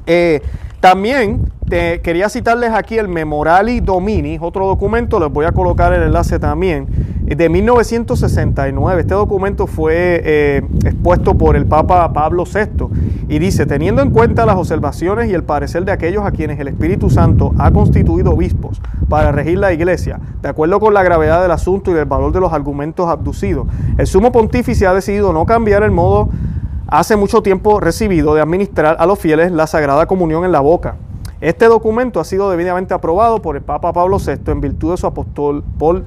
Eh, 0.06 0.42
también 0.80 1.52
quería 1.70 2.30
citarles 2.30 2.72
aquí 2.72 2.98
el 2.98 3.08
Memorali 3.08 3.80
Domini, 3.80 4.38
otro 4.40 4.68
documento, 4.68 5.20
les 5.20 5.32
voy 5.32 5.46
a 5.46 5.52
colocar 5.54 5.94
el 5.94 6.04
enlace 6.04 6.38
también, 6.38 6.88
de 7.24 7.50
1969. 7.50 9.02
Este 9.02 9.14
documento 9.14 9.68
fue 9.68 10.22
eh, 10.24 10.62
expuesto 10.86 11.36
por 11.36 11.56
el 11.56 11.66
Papa 11.66 12.12
Pablo 12.14 12.44
VI 12.46 12.88
y 13.30 13.40
dice, 13.40 13.66
teniendo 13.66 14.02
en 14.02 14.12
cuenta 14.12 14.46
las 14.46 14.58
observaciones 14.58 15.30
y 15.30 15.34
el 15.34 15.44
parecer 15.44 15.86
de 15.86 15.92
aquellos 15.92 16.26
a 16.26 16.32
quienes 16.32 16.60
el 16.60 16.68
Espíritu 16.68 17.10
Santo 17.10 17.54
ha 17.58 17.72
constituido 17.72 18.32
obispos 18.32 18.82
para 19.10 19.32
regir 19.32 19.58
la 19.58 19.74
iglesia, 19.74 20.20
de 20.42 20.50
acuerdo 20.50 20.80
con 20.80 20.94
la 20.94 21.04
gravedad 21.04 21.42
del 21.42 21.52
asunto 21.52 21.92
y 21.92 21.94
del 21.94 22.06
valor 22.06 22.32
de 22.32 22.40
los 22.40 22.54
argumentos 22.54 23.10
abducidos, 23.10 23.68
el 23.98 24.08
sumo 24.08 24.32
pontífice 24.32 24.86
ha 24.86 24.94
decidido 24.94 25.34
no 25.34 25.46
cambiar 25.46 25.84
el 25.84 25.92
modo 25.92 26.30
hace 26.88 27.16
mucho 27.16 27.42
tiempo 27.42 27.80
recibido 27.80 28.36
de 28.36 28.42
administrar 28.42 28.98
a 29.00 29.06
los 29.06 29.20
fieles 29.20 29.52
la 29.52 29.68
Sagrada 29.68 30.06
Comunión 30.06 30.46
en 30.46 30.52
la 30.52 30.60
boca. 30.60 30.98
Este 31.44 31.66
documento 31.66 32.20
ha 32.22 32.24
sido 32.24 32.50
debidamente 32.50 32.94
aprobado 32.94 33.42
por 33.42 33.58
el 33.58 33.64
Papa 33.64 33.92
Pablo 33.92 34.18
VI 34.18 34.50
en 34.50 34.62
virtud 34.62 34.92
de 34.92 34.98
su 34.98 35.06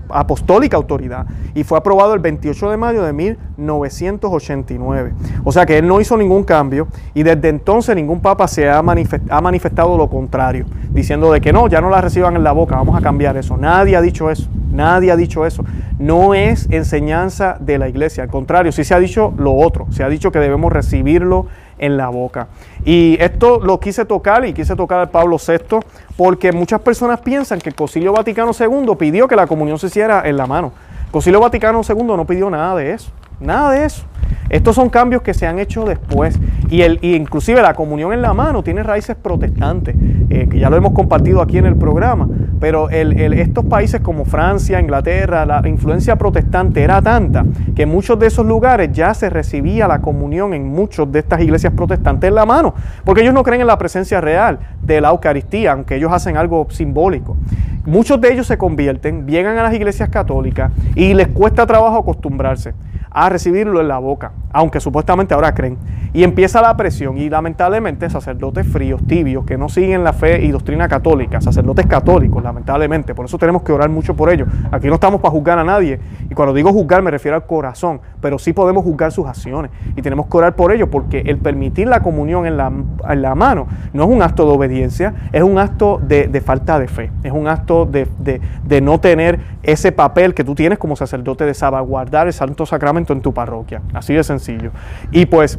apostólica 0.09 0.79
autoridad 0.79 1.27
y 1.55 1.63
fue 1.63 1.77
aprobado 1.77 2.15
el 2.15 2.21
28 2.21 2.71
de 2.71 2.79
mayo 2.79 3.03
de 3.03 3.13
1989. 3.13 5.13
O 5.45 5.53
sea 5.53 5.67
que 5.67 5.77
él 5.77 5.87
no 5.87 6.01
hizo 6.01 6.17
ningún 6.17 6.43
cambio 6.43 6.89
y 7.13 7.23
desde 7.23 7.51
entonces 7.51 7.95
ningún 7.95 8.21
Papa 8.21 8.49
se 8.49 8.67
ha, 8.67 8.79
ha 8.79 9.41
manifestado 9.43 9.99
lo 9.99 10.09
contrario, 10.09 10.65
diciendo 10.89 11.31
de 11.31 11.43
que 11.43 11.53
no, 11.53 11.69
ya 11.69 11.83
no 11.83 11.91
la 11.91 12.01
reciban 12.01 12.35
en 12.35 12.43
la 12.43 12.53
boca, 12.53 12.77
vamos 12.77 12.99
a 12.99 13.03
cambiar 13.03 13.37
eso. 13.37 13.59
Nadie 13.59 13.95
ha 13.95 14.01
dicho 14.01 14.31
eso, 14.31 14.49
nadie 14.73 15.13
ha 15.13 15.17
dicho 15.17 15.45
eso. 15.45 15.67
No 15.99 16.33
es 16.33 16.67
enseñanza 16.71 17.59
de 17.61 17.77
la 17.77 17.91
iglesia, 17.91 18.23
al 18.23 18.31
contrario, 18.31 18.73
sí 18.73 18.85
se 18.85 18.95
ha 18.95 18.99
dicho 18.99 19.35
lo 19.37 19.55
otro, 19.55 19.87
se 19.91 20.03
ha 20.03 20.09
dicho 20.09 20.33
que 20.33 20.39
debemos 20.39 20.73
recibirlo 20.73 21.47
en 21.79 21.97
la 21.97 22.09
boca. 22.09 22.49
Y 22.85 23.17
esto 23.21 23.61
lo 23.61 23.81
quise 23.81 24.05
tocar 24.05 24.45
y 24.45 24.53
quise 24.53 24.77
tocar 24.77 25.01
al 25.01 25.11
Pablo 25.11 25.37
VI 25.39 25.79
porque 26.17 26.53
muchas 26.53 26.81
personas 26.81 27.21
piensan 27.21 27.61
que 27.61 27.69
el 27.69 27.75
Concilio 27.75 28.13
Vaticano 28.13 28.53
II 28.59 28.95
pidió 28.99 29.29
que 29.29 29.37
la 29.37 29.47
comunión 29.47 29.79
se 29.79 29.89
hiciera 29.89 30.23
en 30.27 30.37
la 30.37 30.47
mano. 30.47 30.73
El 31.07 31.13
Concilio 31.13 31.41
Vaticano 31.41 31.83
II 31.87 32.05
no 32.05 32.25
pidió 32.25 32.51
nada 32.51 32.77
de 32.77 32.93
eso, 32.93 33.11
nada 33.41 33.73
de 33.73 33.85
eso. 33.85 34.05
Estos 34.49 34.77
son 34.77 34.89
cambios 34.89 35.23
que 35.23 35.35
se 35.35 35.47
han 35.47 35.59
hecho 35.59 35.85
después 35.85 36.39
y, 36.71 36.83
el, 36.83 36.99
inclusive 37.03 37.63
la 37.63 37.75
comunión 37.75 38.13
en 38.13 38.23
la 38.23 38.33
mano 38.33 38.63
tiene 38.63 38.83
raíces 38.83 39.17
protestantes, 39.17 39.97
eh, 40.31 40.47
que 40.49 40.59
ya 40.59 40.71
lo 40.71 40.77
hemos 40.77 40.93
compartido 40.93 41.43
aquí 41.43 41.59
en 41.59 41.67
el 41.67 41.77
programa, 41.77 42.29
pero 42.61 42.89
estos 42.91 43.65
países 43.65 44.01
como 44.01 44.25
Francia, 44.25 44.81
Inglaterra, 44.81 45.45
la 45.45 45.67
influencia 45.67 46.17
protestante 46.17 46.83
era 46.83 47.03
tanta 47.03 47.45
que 47.75 47.83
en 47.83 47.89
muchos 47.89 48.19
de 48.19 48.27
esos 48.29 48.47
lugares 48.47 48.91
ya 48.93 49.15
se 49.15 49.31
recibía 49.31 49.89
la 49.89 50.01
comunión 50.01 50.55
en 50.55 50.69
muchas 50.69 51.11
de 51.11 51.19
estas 51.19 51.41
iglesias 51.41 51.73
protestantes 51.73 52.29
en 52.29 52.35
la 52.35 52.47
mano, 52.47 52.75
porque 53.05 53.23
ellos 53.23 53.35
no 53.35 53.43
creen 53.43 53.63
en 53.63 53.67
la 53.67 53.79
presencia 53.79 54.21
real 54.21 54.59
de 54.83 55.01
la 55.01 55.11
Eucaristía, 55.11 55.73
aunque 55.73 55.97
ellos 55.97 56.13
hacen 56.13 56.37
algo 56.37 56.67
simbólico. 56.71 57.37
Muchos 57.85 58.21
de 58.21 58.33
ellos 58.33 58.47
se 58.47 58.59
convierten, 58.59 59.27
llegan 59.27 59.59
a 59.59 59.63
las 59.63 59.75
iglesias 59.75 60.09
católicas 60.09 60.73
y 60.95 61.15
les 61.15 61.29
cuesta 61.29 61.67
trabajo 61.67 61.99
acostumbrarse 61.99 62.75
a 63.17 63.31
recibirlo 63.31 63.81
en 63.81 63.89
la 63.89 63.97
boca, 63.97 64.33
aunque 64.53 64.79
supuestamente 64.79 65.33
ahora 65.33 65.55
creen. 65.55 65.79
Y 66.13 66.23
empieza 66.23 66.61
la 66.61 66.77
presión 66.77 67.17
y 67.17 67.31
lamentablemente 67.31 68.11
sacerdotes 68.11 68.67
fríos, 68.67 69.01
tibios, 69.07 69.47
que 69.47 69.57
no 69.57 69.71
siguen 69.71 70.05
la 70.05 70.13
fe 70.13 70.45
y 70.45 70.51
doctrina 70.51 70.87
católica, 70.87 71.41
sacerdotes 71.41 71.87
católicos, 71.87 72.43
lamentablemente, 72.43 73.15
por 73.15 73.25
eso 73.25 73.39
tenemos 73.39 73.63
que 73.63 73.73
orar 73.73 73.89
mucho 73.89 74.15
por 74.15 74.31
ellos. 74.31 74.49
Aquí 74.71 74.89
no 74.89 74.95
estamos 74.95 75.23
para 75.23 75.33
juzgar 75.33 75.59
a 75.59 75.65
nadie, 75.65 75.99
y 76.29 76.35
cuando 76.35 76.53
digo 76.53 76.71
juzgar 76.75 77.01
me 77.01 77.11
refiero 77.11 77.37
al 77.37 77.47
corazón, 77.47 78.03
pero 78.21 78.39
sí 78.39 78.53
podemos 78.53 78.85
juzgar 78.85 79.13
sus 79.13 79.27
acciones 79.27 79.71
y 79.97 80.03
tenemos 80.03 80.27
que 80.27 80.37
orar 80.37 80.55
por 80.55 80.71
ellos, 80.71 80.91
porque 80.91 81.21
el 81.21 81.39
permitir 81.39 81.89
la 81.89 82.01
comunión 82.01 82.45
en 82.45 82.59
la, 82.59 82.71
en 83.09 83.23
la 83.23 83.35
mano 83.35 83.67
no 83.95 84.05
es 84.05 84.11
un 84.11 84.21
acto 84.21 84.45
de 84.45 84.53
obediencia, 84.53 85.15
es 85.33 85.43
un 85.43 85.59
acto 85.59 86.01
de, 86.03 86.29
de 86.29 86.41
falta 86.43 86.79
de 86.79 86.89
fe, 86.89 87.11
es 87.23 87.33
un 87.33 87.49
acto 87.49 87.87
de, 87.87 88.07
de, 88.19 88.43
de 88.63 88.81
no 88.83 89.01
tener 89.01 89.41
ese 89.63 89.91
papel 89.91 90.35
que 90.35 90.45
tú 90.45 90.55
tienes 90.55 90.79
como 90.79 90.97
sacerdote 90.97 91.47
de 91.47 91.55
salvaguardar 91.55 92.27
el 92.27 92.35
santo 92.35 92.67
sacramento 92.67 93.06
en 93.13 93.21
tu 93.21 93.33
parroquia. 93.33 93.83
Así 93.93 94.15
de 94.15 94.25
sencillo. 94.25 94.71
Y 95.11 95.27
pues 95.27 95.59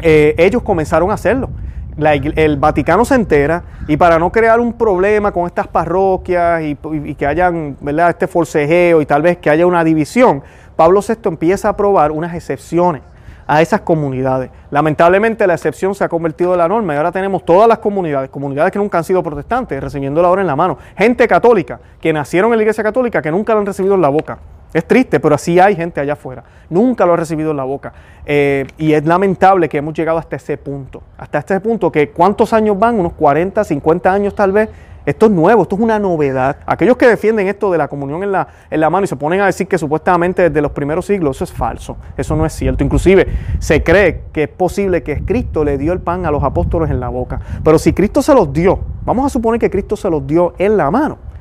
eh, 0.00 0.34
ellos 0.38 0.62
comenzaron 0.62 1.10
a 1.10 1.14
hacerlo. 1.14 1.50
el 1.96 2.56
Vaticano 2.56 3.04
se 3.04 3.14
entera 3.14 3.64
y 3.86 3.96
para 3.96 4.18
no 4.18 4.32
crear 4.32 4.60
un 4.60 4.72
problema 4.72 5.32
con 5.32 5.46
estas 5.46 5.68
parroquias 5.68 6.62
y, 6.62 7.14
que 7.14 7.26
hayan 7.26 7.76
¿verdad? 7.80 8.10
este 8.10 8.26
forcejeo 8.26 9.00
y 9.00 9.06
tal 9.06 9.22
vez 9.22 9.38
que 9.38 9.50
haya 9.50 9.66
una 9.66 9.84
división, 9.84 10.42
Pablo 10.76 11.00
VI 11.06 11.28
empieza 11.28 11.68
a 11.68 11.70
aprobar 11.72 12.10
unas 12.10 12.34
excepciones 12.34 13.02
a 13.46 13.60
esas 13.60 13.80
comunidades. 13.82 14.50
Lamentablemente 14.70 15.46
la 15.46 15.54
excepción 15.54 15.94
se 15.94 16.04
ha 16.04 16.08
convertido 16.08 16.52
en 16.52 16.58
la 16.58 16.68
norma 16.68 16.94
y 16.94 16.96
ahora 16.96 17.12
tenemos 17.12 17.44
todas 17.44 17.68
las 17.68 17.78
comunidades, 17.78 18.30
comunidades 18.30 18.72
que 18.72 18.78
nunca 18.78 18.98
han 18.98 19.04
sido 19.04 19.22
protestantes, 19.22 19.80
recibiendo 19.82 20.22
la 20.22 20.30
hora 20.30 20.40
en 20.40 20.46
la 20.46 20.56
mano. 20.56 20.78
Gente 20.96 21.28
católica 21.28 21.80
que 22.00 22.12
nacieron 22.12 22.52
en 22.52 22.58
la 22.58 22.62
iglesia 22.62 22.82
católica 22.82 23.20
que 23.20 23.30
nunca 23.30 23.52
lo 23.52 23.60
han 23.60 23.66
recibido 23.66 23.94
en 23.94 24.00
la 24.00 24.08
boca. 24.08 24.38
Es 24.72 24.86
triste, 24.86 25.20
pero 25.20 25.34
así 25.34 25.60
hay 25.60 25.76
gente 25.76 26.00
allá 26.00 26.14
afuera. 26.14 26.44
Nunca 26.70 27.04
lo 27.04 27.12
ha 27.12 27.16
recibido 27.16 27.50
en 27.50 27.58
la 27.58 27.64
boca. 27.64 27.92
Eh, 28.24 28.66
y 28.78 28.92
es 28.92 29.04
lamentable 29.04 29.68
que 29.68 29.78
hemos 29.78 29.94
llegado 29.94 30.18
hasta 30.18 30.36
ese 30.36 30.56
punto. 30.56 31.02
Hasta 31.18 31.38
este 31.38 31.60
punto 31.60 31.92
que 31.92 32.10
cuántos 32.10 32.52
años 32.52 32.78
van, 32.78 32.98
unos 32.98 33.12
40, 33.12 33.62
50 33.64 34.12
años 34.12 34.34
tal 34.34 34.52
vez. 34.52 34.70
Esto 35.04 35.26
es 35.26 35.32
nuevo, 35.32 35.62
esto 35.62 35.74
es 35.74 35.82
una 35.82 35.98
novedad. 35.98 36.58
Aquellos 36.64 36.96
que 36.96 37.08
defienden 37.08 37.48
esto 37.48 37.72
de 37.72 37.78
la 37.78 37.88
comunión 37.88 38.22
en 38.22 38.30
la, 38.30 38.46
en 38.70 38.80
la 38.80 38.88
mano 38.88 39.04
y 39.04 39.08
se 39.08 39.16
ponen 39.16 39.40
a 39.40 39.46
decir 39.46 39.66
que 39.66 39.76
supuestamente 39.76 40.42
desde 40.48 40.62
los 40.62 40.70
primeros 40.70 41.06
siglos, 41.06 41.36
eso 41.36 41.44
es 41.44 41.52
falso, 41.52 41.96
eso 42.16 42.36
no 42.36 42.46
es 42.46 42.52
cierto. 42.52 42.84
Inclusive 42.84 43.26
se 43.58 43.82
cree 43.82 44.22
que 44.32 44.44
es 44.44 44.48
posible 44.48 45.02
que 45.02 45.24
Cristo 45.24 45.64
le 45.64 45.76
dio 45.76 45.92
el 45.92 45.98
pan 45.98 46.24
a 46.24 46.30
los 46.30 46.44
apóstoles 46.44 46.88
en 46.88 47.00
la 47.00 47.08
boca. 47.08 47.40
Pero 47.64 47.80
si 47.80 47.92
Cristo 47.92 48.22
se 48.22 48.32
los 48.32 48.52
dio, 48.52 48.78
vamos 49.04 49.26
a 49.26 49.28
suponer 49.28 49.58
que 49.58 49.70
Cristo 49.70 49.96
se 49.96 50.08
los 50.08 50.24
dio 50.24 50.54
en 50.56 50.76
la 50.76 50.88
mano. 50.92 51.31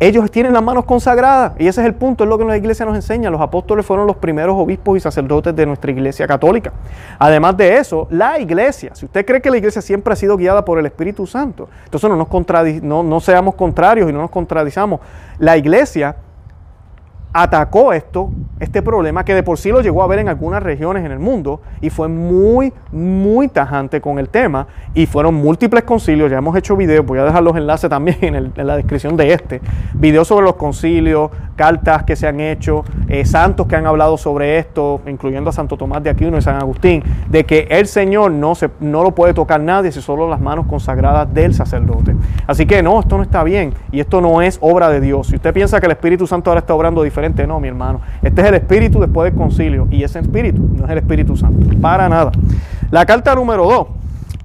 Ellos 0.00 0.30
tienen 0.30 0.52
las 0.52 0.62
manos 0.62 0.84
consagradas 0.84 1.52
y 1.58 1.68
ese 1.68 1.80
es 1.80 1.86
el 1.86 1.94
punto, 1.94 2.24
es 2.24 2.30
lo 2.30 2.36
que 2.36 2.44
la 2.44 2.56
iglesia 2.56 2.84
nos 2.84 2.96
enseña. 2.96 3.30
Los 3.30 3.40
apóstoles 3.40 3.86
fueron 3.86 4.06
los 4.06 4.16
primeros 4.16 4.56
obispos 4.56 4.96
y 4.96 5.00
sacerdotes 5.00 5.54
de 5.54 5.64
nuestra 5.64 5.90
iglesia 5.92 6.26
católica. 6.26 6.72
Además 7.18 7.56
de 7.56 7.76
eso, 7.76 8.08
la 8.10 8.38
iglesia, 8.40 8.94
si 8.94 9.04
usted 9.06 9.24
cree 9.24 9.40
que 9.40 9.50
la 9.50 9.58
iglesia 9.58 9.80
siempre 9.80 10.12
ha 10.12 10.16
sido 10.16 10.36
guiada 10.36 10.64
por 10.64 10.78
el 10.78 10.86
Espíritu 10.86 11.26
Santo, 11.26 11.68
entonces 11.84 12.10
no, 12.10 12.16
nos 12.16 12.82
no, 12.82 13.02
no 13.02 13.20
seamos 13.20 13.54
contrarios 13.54 14.10
y 14.10 14.12
no 14.12 14.20
nos 14.20 14.30
contradizamos. 14.30 15.00
La 15.38 15.56
iglesia 15.56 16.16
atacó 17.32 17.92
esto, 17.92 18.30
este 18.60 18.82
problema 18.82 19.24
que 19.24 19.34
de 19.34 19.42
por 19.42 19.58
sí 19.58 19.70
lo 19.70 19.80
llegó 19.80 20.02
a 20.02 20.06
ver 20.06 20.18
en 20.18 20.28
algunas 20.28 20.62
regiones 20.62 21.04
en 21.04 21.12
el 21.12 21.18
mundo 21.18 21.60
y 21.80 21.88
fue 21.88 22.08
muy, 22.08 22.72
muy 22.92 23.48
tajante 23.48 24.00
con 24.00 24.18
el 24.18 24.28
tema 24.28 24.66
y 24.94 25.06
fueron 25.06 25.34
múltiples 25.34 25.84
concilios, 25.84 26.30
ya 26.30 26.38
hemos 26.38 26.54
hecho 26.56 26.76
videos, 26.76 27.06
voy 27.06 27.18
a 27.18 27.24
dejar 27.24 27.42
los 27.42 27.56
enlaces 27.56 27.88
también 27.88 28.18
en, 28.22 28.52
la 28.54 28.76
descripción 28.76 29.16
de 29.16 29.32
este, 29.32 29.60
videos 29.94 30.28
sobre 30.28 30.44
los 30.44 30.56
concilios, 30.56 31.30
cartas 31.56 32.02
que 32.04 32.16
se 32.16 32.26
han 32.26 32.40
hecho, 32.40 32.84
eh, 33.08 33.24
santos 33.24 33.66
que 33.66 33.76
han 33.76 33.86
hablado 33.86 34.18
sobre 34.18 34.58
esto, 34.58 35.00
incluyendo 35.06 35.50
a 35.50 35.52
Santo 35.52 35.76
Tomás 35.76 36.02
de 36.02 36.10
Aquino 36.10 36.36
y 36.36 36.42
San 36.42 36.56
Agustín, 36.56 37.02
de 37.28 37.44
que 37.44 37.66
el 37.70 37.86
Señor 37.86 38.32
no, 38.32 38.54
se, 38.54 38.70
no 38.80 39.02
lo 39.02 39.12
puede 39.14 39.32
tocar 39.32 39.60
nadie 39.60 39.92
si 39.92 40.02
solo 40.02 40.28
las 40.28 40.40
manos 40.40 40.66
consagradas 40.66 41.32
del 41.32 41.54
sacerdote. 41.54 42.14
Así 42.46 42.66
que 42.66 42.82
no, 42.82 43.00
esto 43.00 43.16
no 43.16 43.22
está 43.22 43.42
bien 43.44 43.72
y 43.90 44.00
esto 44.00 44.20
no 44.20 44.42
es 44.42 44.58
obra 44.60 44.88
de 44.88 45.00
Dios. 45.00 45.28
Si 45.28 45.36
usted 45.36 45.52
piensa 45.52 45.80
que 45.80 45.86
el 45.86 45.92
Espíritu 45.92 46.26
Santo 46.26 46.50
ahora 46.50 46.60
está 46.60 46.74
obrando 46.74 47.02
diferente, 47.02 47.21
no, 47.46 47.60
mi 47.60 47.68
hermano. 47.68 48.00
Este 48.22 48.42
es 48.42 48.48
el 48.48 48.54
Espíritu 48.54 49.00
después 49.00 49.30
del 49.30 49.38
concilio 49.38 49.86
y 49.90 50.02
ese 50.02 50.18
Espíritu 50.18 50.60
no 50.76 50.84
es 50.84 50.90
el 50.90 50.98
Espíritu 50.98 51.36
Santo, 51.36 51.66
para 51.80 52.08
nada. 52.08 52.32
La 52.90 53.06
carta 53.06 53.34
número 53.34 53.64
2 53.64 53.86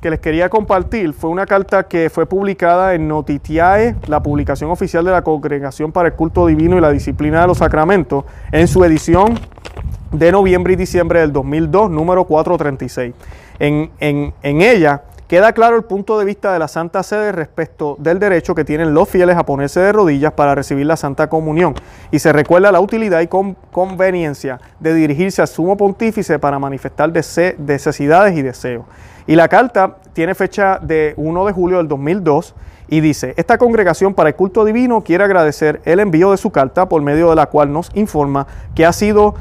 que 0.01 0.12
les 0.12 0.19
quería 0.19 0.48
compartir 0.48 1.12
fue 1.13 1.31
una 1.31 1.48
carta 1.48 1.88
que 1.88 2.12
fue 2.12 2.27
publicada 2.27 2.93
en 2.93 3.07
Notitiae, 3.07 3.96
la 4.05 4.22
publicación 4.22 4.69
oficial 4.69 5.03
de 5.03 5.12
la 5.12 5.24
Congregación 5.24 5.91
para 5.91 6.10
el 6.10 6.13
Culto 6.13 6.46
Divino 6.46 6.77
y 6.77 6.81
la 6.81 6.91
Disciplina 6.91 7.41
de 7.41 7.48
los 7.48 7.57
Sacramentos, 7.57 8.24
en 8.51 8.67
su 8.67 8.84
edición 8.84 9.39
de 10.12 10.31
noviembre 10.31 10.74
y 10.74 10.75
diciembre 10.75 11.22
del 11.22 11.34
2002, 11.34 11.89
número 11.89 12.25
436. 12.25 13.15
En, 13.60 13.89
en, 14.00 14.34
en 14.43 14.62
ella 14.62 15.01
Queda 15.27 15.51
claro 15.51 15.75
el 15.75 15.84
punto 15.84 16.17
de 16.17 16.24
vista 16.24 16.53
de 16.53 16.60
la 16.60 16.69
Santa 16.69 17.03
Sede 17.03 17.34
respecto 17.34 17.98
del 18.00 18.17
derecho 18.17 18.55
que 18.55 18.63
tienen 18.63 18.93
los 18.93 19.10
fieles 19.10 19.36
a 19.36 19.46
ponerse 19.46 19.81
de 19.81 19.91
rodillas 19.91 20.31
para 20.31 20.55
recibir 20.55 20.86
la 20.86 20.96
Santa 20.96 21.27
Comunión 21.27 21.75
y 22.12 22.19
se 22.19 22.31
recuerda 22.31 22.72
la 22.72 22.79
utilidad 22.79 23.19
y 23.19 23.27
conveniencia 23.27 24.62
de 24.79 24.93
dirigirse 24.93 25.41
al 25.41 25.50
sumo 25.50 25.75
pontífice 25.75 26.39
para 26.39 26.60
manifestar 26.60 27.12
necesidades 27.12 28.38
y 28.38 28.41
deseos. 28.41 28.86
Y 29.25 29.36
la 29.36 29.50
carta 29.50 29.98
tiene 30.13 30.34
fecha 30.34 30.79
de 30.81 31.13
1 31.17 31.46
de 31.46 31.51
julio 31.51 31.77
del 31.79 31.89
2002 31.89 32.55
y 32.88 33.01
dice, 33.01 33.34
esta 33.36 33.57
congregación 33.57 34.13
para 34.13 34.29
el 34.29 34.36
culto 34.36 34.63
divino 34.63 35.03
quiere 35.03 35.25
agradecer 35.25 35.81
el 35.84 36.00
envío 36.00 36.31
de 36.31 36.38
su 36.38 36.51
carta 36.51 36.88
por 36.88 37.01
medio 37.01 37.29
de 37.31 37.36
la 37.36 37.48
cual 37.48 37.74
nos 37.74 37.91
informa 37.96 38.48
que 38.74 38.86
ha 38.86 38.93
sido 38.93 39.36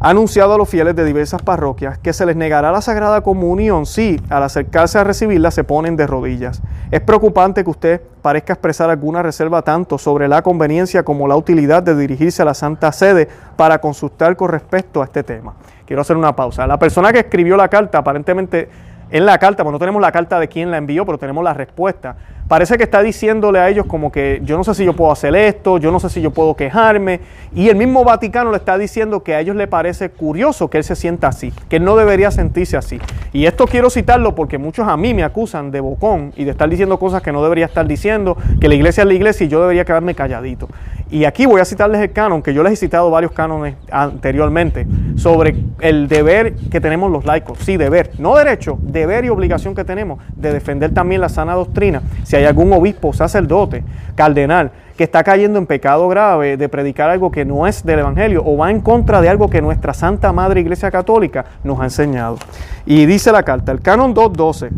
ha 0.00 0.10
anunciado 0.10 0.54
a 0.54 0.58
los 0.58 0.68
fieles 0.68 0.96
de 0.96 1.04
diversas 1.04 1.42
parroquias 1.42 1.98
que 1.98 2.12
se 2.12 2.26
les 2.26 2.36
negará 2.36 2.72
la 2.72 2.80
Sagrada 2.80 3.22
Comunión 3.22 3.86
si 3.86 4.20
al 4.28 4.42
acercarse 4.42 4.98
a 4.98 5.04
recibirla 5.04 5.50
se 5.50 5.64
ponen 5.64 5.96
de 5.96 6.06
rodillas. 6.06 6.60
Es 6.90 7.00
preocupante 7.00 7.64
que 7.64 7.70
usted 7.70 8.00
parezca 8.22 8.54
expresar 8.54 8.90
alguna 8.90 9.22
reserva 9.22 9.62
tanto 9.62 9.98
sobre 9.98 10.28
la 10.28 10.42
conveniencia 10.42 11.04
como 11.04 11.28
la 11.28 11.36
utilidad 11.36 11.82
de 11.82 11.96
dirigirse 11.96 12.42
a 12.42 12.44
la 12.44 12.54
Santa 12.54 12.92
Sede 12.92 13.28
para 13.56 13.80
consultar 13.80 14.36
con 14.36 14.50
respecto 14.50 15.00
a 15.00 15.04
este 15.04 15.22
tema. 15.22 15.54
Quiero 15.86 16.02
hacer 16.02 16.16
una 16.16 16.34
pausa. 16.34 16.66
La 16.66 16.78
persona 16.78 17.12
que 17.12 17.20
escribió 17.20 17.56
la 17.56 17.68
carta 17.68 17.98
aparentemente 17.98 18.68
en 19.10 19.26
la 19.26 19.38
carta, 19.38 19.62
pues 19.62 19.72
no 19.72 19.78
tenemos 19.78 20.02
la 20.02 20.10
carta 20.10 20.40
de 20.40 20.48
quién 20.48 20.70
la 20.70 20.78
envió, 20.78 21.04
pero 21.06 21.18
tenemos 21.18 21.44
la 21.44 21.54
respuesta 21.54 22.16
parece 22.48 22.76
que 22.76 22.84
está 22.84 23.02
diciéndole 23.02 23.58
a 23.58 23.68
ellos 23.68 23.86
como 23.86 24.12
que 24.12 24.40
yo 24.44 24.56
no 24.56 24.64
sé 24.64 24.74
si 24.74 24.84
yo 24.84 24.94
puedo 24.94 25.10
hacer 25.10 25.34
esto, 25.34 25.78
yo 25.78 25.90
no 25.90 26.00
sé 26.00 26.10
si 26.10 26.20
yo 26.20 26.30
puedo 26.30 26.54
quejarme. 26.54 27.20
Y 27.54 27.68
el 27.68 27.76
mismo 27.76 28.04
Vaticano 28.04 28.50
le 28.50 28.56
está 28.56 28.76
diciendo 28.76 29.22
que 29.22 29.34
a 29.34 29.40
ellos 29.40 29.56
le 29.56 29.66
parece 29.66 30.10
curioso 30.10 30.68
que 30.68 30.78
él 30.78 30.84
se 30.84 30.96
sienta 30.96 31.28
así, 31.28 31.52
que 31.68 31.76
él 31.76 31.84
no 31.84 31.96
debería 31.96 32.30
sentirse 32.30 32.76
así. 32.76 32.98
Y 33.32 33.46
esto 33.46 33.66
quiero 33.66 33.90
citarlo 33.90 34.34
porque 34.34 34.58
muchos 34.58 34.86
a 34.88 34.96
mí 34.96 35.14
me 35.14 35.24
acusan 35.24 35.70
de 35.70 35.80
bocón 35.80 36.32
y 36.36 36.44
de 36.44 36.50
estar 36.50 36.68
diciendo 36.68 36.98
cosas 36.98 37.22
que 37.22 37.32
no 37.32 37.42
debería 37.42 37.66
estar 37.66 37.86
diciendo, 37.86 38.36
que 38.60 38.68
la 38.68 38.74
iglesia 38.74 39.02
es 39.02 39.08
la 39.08 39.14
iglesia 39.14 39.46
y 39.46 39.48
yo 39.48 39.60
debería 39.60 39.84
quedarme 39.84 40.14
calladito. 40.14 40.68
Y 41.10 41.26
aquí 41.26 41.46
voy 41.46 41.60
a 41.60 41.64
citarles 41.64 42.00
el 42.00 42.12
canon, 42.12 42.42
que 42.42 42.52
yo 42.52 42.62
les 42.62 42.72
he 42.72 42.76
citado 42.76 43.10
varios 43.10 43.32
cánones 43.32 43.76
anteriormente, 43.90 44.86
sobre 45.16 45.54
el 45.80 46.08
deber 46.08 46.54
que 46.54 46.80
tenemos 46.80 47.10
los 47.10 47.24
laicos. 47.24 47.58
Sí, 47.60 47.76
deber, 47.76 48.10
no 48.18 48.34
derecho, 48.34 48.78
deber 48.80 49.24
y 49.24 49.28
obligación 49.28 49.74
que 49.74 49.84
tenemos 49.84 50.18
de 50.34 50.52
defender 50.52 50.92
también 50.92 51.20
la 51.20 51.28
sana 51.28 51.54
doctrina 51.54 52.02
hay 52.36 52.44
algún 52.44 52.72
obispo, 52.72 53.12
sacerdote, 53.12 53.84
cardenal, 54.14 54.70
que 54.96 55.04
está 55.04 55.24
cayendo 55.24 55.58
en 55.58 55.66
pecado 55.66 56.08
grave 56.08 56.56
de 56.56 56.68
predicar 56.68 57.10
algo 57.10 57.30
que 57.30 57.44
no 57.44 57.66
es 57.66 57.84
del 57.84 57.98
Evangelio 57.98 58.42
o 58.44 58.56
va 58.56 58.70
en 58.70 58.80
contra 58.80 59.20
de 59.20 59.28
algo 59.28 59.50
que 59.50 59.60
nuestra 59.60 59.92
Santa 59.92 60.32
Madre 60.32 60.60
Iglesia 60.60 60.90
Católica 60.90 61.44
nos 61.64 61.80
ha 61.80 61.84
enseñado. 61.84 62.38
Y 62.86 63.06
dice 63.06 63.32
la 63.32 63.42
carta, 63.42 63.72
el 63.72 63.80
canon 63.80 64.14
212, 64.14 64.70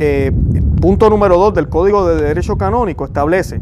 eh, 0.00 0.32
punto 0.80 1.10
número 1.10 1.36
2 1.38 1.54
del 1.54 1.68
Código 1.68 2.08
de 2.08 2.22
Derecho 2.22 2.56
Canónico 2.56 3.04
establece 3.04 3.60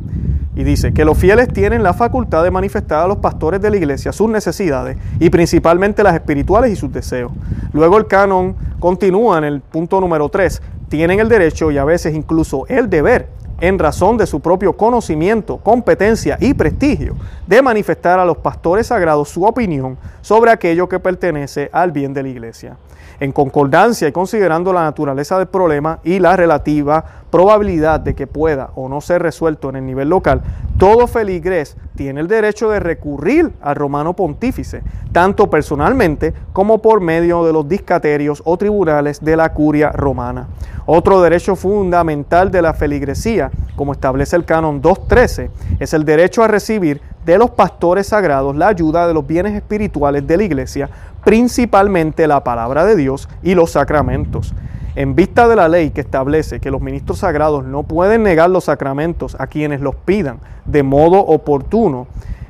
y 0.54 0.64
dice 0.64 0.94
que 0.94 1.04
los 1.04 1.18
fieles 1.18 1.52
tienen 1.52 1.82
la 1.82 1.92
facultad 1.92 2.42
de 2.42 2.50
manifestar 2.50 3.04
a 3.04 3.06
los 3.06 3.18
pastores 3.18 3.60
de 3.60 3.70
la 3.70 3.76
iglesia 3.76 4.10
sus 4.10 4.30
necesidades 4.30 4.96
y 5.20 5.28
principalmente 5.28 6.02
las 6.02 6.14
espirituales 6.14 6.72
y 6.72 6.76
sus 6.76 6.90
deseos. 6.90 7.30
Luego 7.72 7.98
el 7.98 8.06
canon 8.06 8.56
continúa 8.80 9.38
en 9.38 9.44
el 9.44 9.60
punto 9.60 10.00
número 10.00 10.28
3 10.30 10.62
tienen 10.88 11.20
el 11.20 11.28
derecho 11.28 11.70
y 11.70 11.78
a 11.78 11.84
veces 11.84 12.14
incluso 12.14 12.64
el 12.68 12.88
deber, 12.88 13.28
en 13.60 13.78
razón 13.78 14.18
de 14.18 14.26
su 14.26 14.40
propio 14.40 14.76
conocimiento, 14.76 15.58
competencia 15.58 16.36
y 16.40 16.54
prestigio, 16.54 17.16
de 17.46 17.62
manifestar 17.62 18.18
a 18.18 18.24
los 18.24 18.36
pastores 18.36 18.88
sagrados 18.88 19.30
su 19.30 19.44
opinión 19.44 19.96
sobre 20.20 20.50
aquello 20.50 20.88
que 20.88 21.00
pertenece 21.00 21.70
al 21.72 21.92
bien 21.92 22.12
de 22.12 22.22
la 22.22 22.28
iglesia. 22.28 22.76
En 23.18 23.32
concordancia 23.32 24.08
y 24.08 24.12
considerando 24.12 24.74
la 24.74 24.82
naturaleza 24.82 25.38
del 25.38 25.46
problema 25.46 26.00
y 26.04 26.18
la 26.18 26.36
relativa 26.36 27.02
probabilidad 27.30 27.98
de 28.00 28.14
que 28.14 28.26
pueda 28.26 28.70
o 28.74 28.90
no 28.90 29.00
ser 29.00 29.22
resuelto 29.22 29.70
en 29.70 29.76
el 29.76 29.86
nivel 29.86 30.10
local, 30.10 30.42
todo 30.78 31.06
feligres 31.06 31.76
tiene 31.96 32.20
el 32.20 32.28
derecho 32.28 32.70
de 32.70 32.78
recurrir 32.78 33.52
al 33.60 33.74
romano 33.74 34.14
pontífice, 34.14 34.82
tanto 35.10 35.50
personalmente 35.50 36.32
como 36.52 36.80
por 36.80 37.00
medio 37.00 37.44
de 37.44 37.52
los 37.52 37.68
discaterios 37.68 38.42
o 38.44 38.56
tribunales 38.56 39.24
de 39.24 39.36
la 39.36 39.52
curia 39.52 39.90
romana. 39.90 40.46
Otro 40.84 41.20
derecho 41.20 41.56
fundamental 41.56 42.52
de 42.52 42.62
la 42.62 42.74
feligresía, 42.74 43.50
como 43.74 43.92
establece 43.92 44.36
el 44.36 44.44
canon 44.44 44.80
2.13, 44.80 45.50
es 45.80 45.92
el 45.94 46.04
derecho 46.04 46.44
a 46.44 46.48
recibir 46.48 47.00
de 47.24 47.38
los 47.38 47.50
pastores 47.50 48.06
sagrados 48.06 48.54
la 48.54 48.68
ayuda 48.68 49.08
de 49.08 49.14
los 49.14 49.26
bienes 49.26 49.54
espirituales 49.54 50.24
de 50.26 50.36
la 50.36 50.44
iglesia, 50.44 50.88
principalmente 51.24 52.28
la 52.28 52.44
palabra 52.44 52.84
de 52.84 52.94
Dios 52.94 53.28
y 53.42 53.56
los 53.56 53.72
sacramentos. 53.72 54.54
En 54.96 55.14
vista 55.14 55.46
de 55.46 55.56
la 55.56 55.68
ley 55.68 55.90
que 55.90 56.00
establece 56.00 56.58
que 56.58 56.70
los 56.70 56.80
ministros 56.80 57.18
sagrados 57.18 57.66
no 57.66 57.82
pueden 57.82 58.22
negar 58.22 58.48
los 58.48 58.64
sacramentos 58.64 59.36
a 59.38 59.46
quienes 59.46 59.82
los 59.82 59.94
pidan 59.94 60.38
de 60.64 60.82
modo 60.82 61.20
oportuno, 61.20 62.06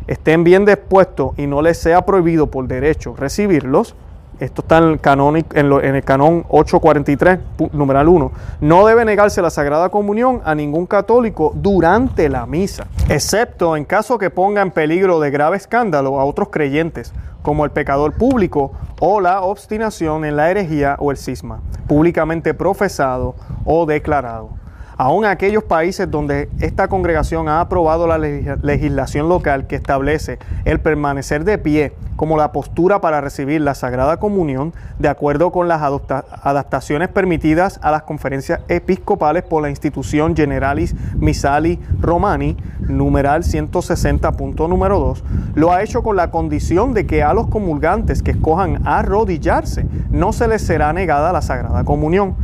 estén 0.06 0.44
bien 0.44 0.64
dispuestos 0.64 1.32
y 1.36 1.48
no 1.48 1.60
les 1.60 1.76
sea 1.76 2.06
prohibido 2.06 2.46
por 2.46 2.68
derecho 2.68 3.16
recibirlos, 3.18 3.96
esto 4.38 4.62
está 4.62 4.78
en 4.78 4.84
el, 4.84 5.00
canon 5.00 6.44
843, 6.48 7.38
numeral 7.72 8.08
1, 8.08 8.32
no 8.60 8.86
debe 8.86 9.04
negarse 9.04 9.40
la 9.40 9.50
Sagrada 9.50 9.88
Comunión 9.88 10.42
a 10.44 10.54
ningún 10.54 10.86
católico 10.86 11.52
durante 11.54 12.28
la 12.28 12.46
misa, 12.46 12.86
excepto 13.08 13.76
en 13.76 13.84
caso 13.84 14.18
que 14.18 14.30
ponga 14.30 14.62
en 14.62 14.70
peligro 14.70 15.20
de 15.20 15.30
grave 15.30 15.56
escándalo 15.56 16.20
a 16.20 16.24
otros 16.24 16.48
creyentes, 16.50 17.12
como 17.42 17.64
el 17.64 17.70
pecador 17.70 18.14
público 18.14 18.72
o 19.00 19.20
la 19.20 19.40
obstinación 19.42 20.24
en 20.24 20.36
la 20.36 20.50
herejía 20.50 20.96
o 20.98 21.10
el 21.10 21.16
cisma, 21.16 21.60
públicamente 21.86 22.54
profesado 22.54 23.36
o 23.64 23.86
declarado. 23.86 24.50
Aún 24.98 25.26
aquellos 25.26 25.62
países 25.62 26.10
donde 26.10 26.48
esta 26.58 26.88
congregación 26.88 27.48
ha 27.48 27.60
aprobado 27.60 28.06
la 28.06 28.16
legislación 28.18 29.28
local 29.28 29.66
que 29.66 29.76
establece 29.76 30.38
el 30.64 30.80
permanecer 30.80 31.44
de 31.44 31.58
pie 31.58 31.92
como 32.16 32.36
la 32.36 32.52
postura 32.52 33.00
para 33.00 33.20
recibir 33.20 33.60
la 33.60 33.74
Sagrada 33.74 34.18
Comunión, 34.18 34.72
de 34.98 35.08
acuerdo 35.08 35.52
con 35.52 35.68
las 35.68 35.82
adaptaciones 35.82 37.08
permitidas 37.08 37.78
a 37.82 37.90
las 37.90 38.02
conferencias 38.02 38.60
episcopales 38.68 39.42
por 39.42 39.62
la 39.62 39.70
institución 39.70 40.34
Generalis 40.34 40.94
Misali 41.16 41.78
Romani, 42.00 42.56
numeral 42.80 43.44
160. 43.44 44.32
número 44.68 44.98
2, 44.98 45.24
lo 45.54 45.72
ha 45.72 45.82
hecho 45.82 46.02
con 46.02 46.16
la 46.16 46.30
condición 46.30 46.94
de 46.94 47.06
que 47.06 47.22
a 47.22 47.34
los 47.34 47.48
comulgantes 47.48 48.22
que 48.22 48.32
escojan 48.32 48.86
arrodillarse 48.86 49.86
no 50.10 50.32
se 50.32 50.48
les 50.48 50.62
será 50.62 50.92
negada 50.92 51.32
la 51.32 51.42
Sagrada 51.42 51.84
Comunión. 51.84 52.34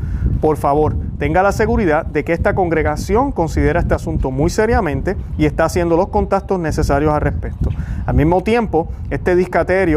Por 0.41 0.57
favor, 0.57 0.97
tenga 1.19 1.43
la 1.43 1.53
seguridad 1.53 2.05
de 2.05 2.25
que 2.25 2.33
esta 2.33 2.55
congregación 2.55 3.33
considera 3.33 3.81
este 3.81 3.95
asunto 3.95 4.31
muy 4.31 4.51
seriamente 4.51 5.17
y 5.39 5.47
está 5.47 5.65
haciendo 5.65 5.97
los 5.97 6.09
contactos 6.09 6.59
necesarios 6.59 7.13
al 7.13 7.21
respecto. 7.21 7.71
Al 8.07 8.15
mismo 8.15 8.43
tiempo, 8.43 8.89
este 9.11 9.37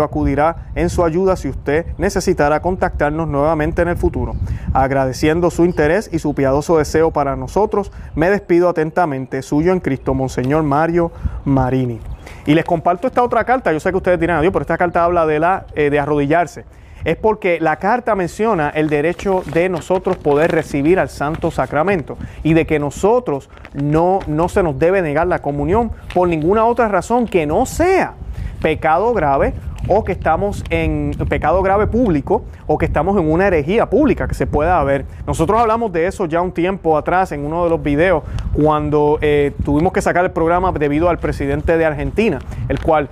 acudirá 0.04 0.68
en 0.76 0.90
su 0.90 1.04
ayuda 1.04 1.36
si 1.36 1.50
usted 1.50 1.86
necesitará 1.98 2.62
contactarnos 2.62 3.28
nuevamente 3.28 3.82
en 3.82 3.90
el 3.90 3.98
futuro. 3.98 4.36
Agradeciendo 4.74 5.52
su 5.52 5.66
interés 5.66 6.10
y 6.12 6.20
su 6.20 6.34
piadoso 6.34 6.78
deseo 6.78 7.12
para 7.12 7.36
nosotros, 7.36 7.92
me 8.16 8.30
despido 8.30 8.70
atentamente, 8.70 9.42
suyo 9.42 9.72
en 9.72 9.80
Cristo, 9.80 10.14
Monseñor 10.14 10.64
Mario 10.64 11.12
Marini. 11.44 12.00
Y 12.46 12.54
les 12.54 12.66
comparto 12.66 13.08
esta 13.08 13.24
otra 13.24 13.44
carta, 13.44 13.72
yo 13.72 13.80
sé 13.80 13.92
que 13.92 13.98
ustedes 13.98 14.20
dirán, 14.20 14.38
adiós, 14.38 14.54
pero 14.54 14.64
esta 14.64 14.78
carta 14.78 15.04
habla 15.04 15.26
de, 15.26 15.40
la, 15.40 15.66
eh, 15.76 15.90
de 15.90 16.00
arrodillarse 16.00 16.66
es 17.06 17.16
porque 17.18 17.60
la 17.62 17.78
carta 17.78 18.16
menciona 18.16 18.70
el 18.70 18.90
derecho 18.90 19.44
de 19.54 19.70
nosotros 19.70 20.18
poder 20.18 20.52
recibir 20.52 21.00
al 21.00 21.08
Santo 21.08 21.52
Sacramento 21.52 22.18
y 22.44 22.54
de 22.54 22.66
que 22.66 22.80
nosotros 22.80 23.50
no, 23.74 24.20
no 24.26 24.50
se 24.50 24.64
nos 24.64 24.80
debe 24.80 25.04
negar 25.04 25.28
la 25.28 25.40
comunión 25.40 25.92
por 26.16 26.28
ninguna 26.28 26.66
otra 26.66 26.88
razón 26.88 27.28
que 27.28 27.46
no 27.46 27.68
sea 27.68 28.16
pecado 28.62 29.14
grave 29.14 29.54
o 29.88 30.04
que 30.04 30.12
estamos 30.12 30.64
en 30.70 31.12
pecado 31.30 31.62
grave 31.62 31.88
público 31.88 32.44
o 32.68 32.78
que 32.78 32.86
estamos 32.86 33.18
en 33.18 33.30
una 33.30 33.48
herejía 33.48 33.90
pública 33.90 34.28
que 34.28 34.34
se 34.34 34.48
pueda 34.48 34.84
ver. 34.84 35.06
Nosotros 35.28 35.60
hablamos 35.60 35.92
de 35.92 36.08
eso 36.08 36.26
ya 36.26 36.42
un 36.42 36.52
tiempo 36.52 36.98
atrás 36.98 37.32
en 37.32 37.46
uno 37.46 37.64
de 37.64 37.70
los 37.70 37.82
videos 37.82 38.24
cuando 38.54 39.20
eh, 39.22 39.54
tuvimos 39.64 39.94
que 39.94 40.02
sacar 40.02 40.26
el 40.26 40.32
programa 40.32 40.72
debido 40.72 41.10
al 41.10 41.20
presidente 41.20 41.78
de 41.78 41.86
Argentina, 41.86 42.40
el 42.68 42.80
cual 42.82 43.10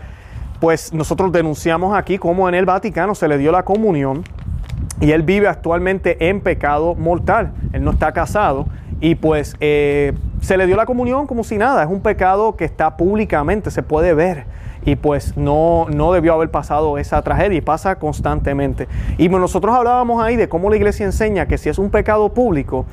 pues 0.60 0.94
nosotros 0.94 1.32
denunciamos 1.32 1.96
aquí 1.96 2.18
cómo 2.18 2.48
en 2.48 2.56
el 2.56 2.66
Vaticano 2.66 3.16
se 3.16 3.28
le 3.28 3.38
dio 3.38 3.52
la 3.52 3.64
comunión 3.64 4.24
y 5.00 5.12
él 5.12 5.24
vive 5.24 5.48
actualmente 5.48 6.30
en 6.30 6.42
pecado 6.42 6.96
mortal. 6.96 7.52
Él 7.74 7.84
no 7.84 7.92
está 7.92 8.14
casado 8.14 8.66
y 9.02 9.16
pues 9.16 9.56
eh, 9.60 10.14
se 10.40 10.56
le 10.56 10.66
dio 10.66 10.78
la 10.78 10.86
comunión 10.86 11.28
como 11.28 11.44
si 11.44 11.58
nada. 11.58 11.84
Es 11.84 11.90
un 11.90 12.02
pecado 12.02 12.56
que 12.56 12.64
está 12.64 12.96
públicamente, 12.96 13.70
se 13.70 13.84
puede 13.84 14.14
ver 14.14 14.46
y 14.86 14.96
pues 14.96 15.38
no, 15.38 15.88
no 15.90 16.14
debió 16.14 16.34
haber 16.34 16.50
pasado 16.50 16.98
esa 16.98 17.22
tragedia 17.22 17.58
y 17.58 17.62
pasa 17.62 17.96
constantemente. 17.96 18.88
Y 19.18 19.30
nosotros 19.30 19.76
hablábamos 19.76 20.24
ahí 20.24 20.36
de 20.36 20.50
cómo 20.50 20.70
la 20.70 20.76
iglesia 20.76 21.06
enseña 21.06 21.48
que 21.48 21.58
si 21.58 21.70
es 21.70 21.78
un 21.78 21.90
pecado 21.90 22.34
público, 22.34 22.86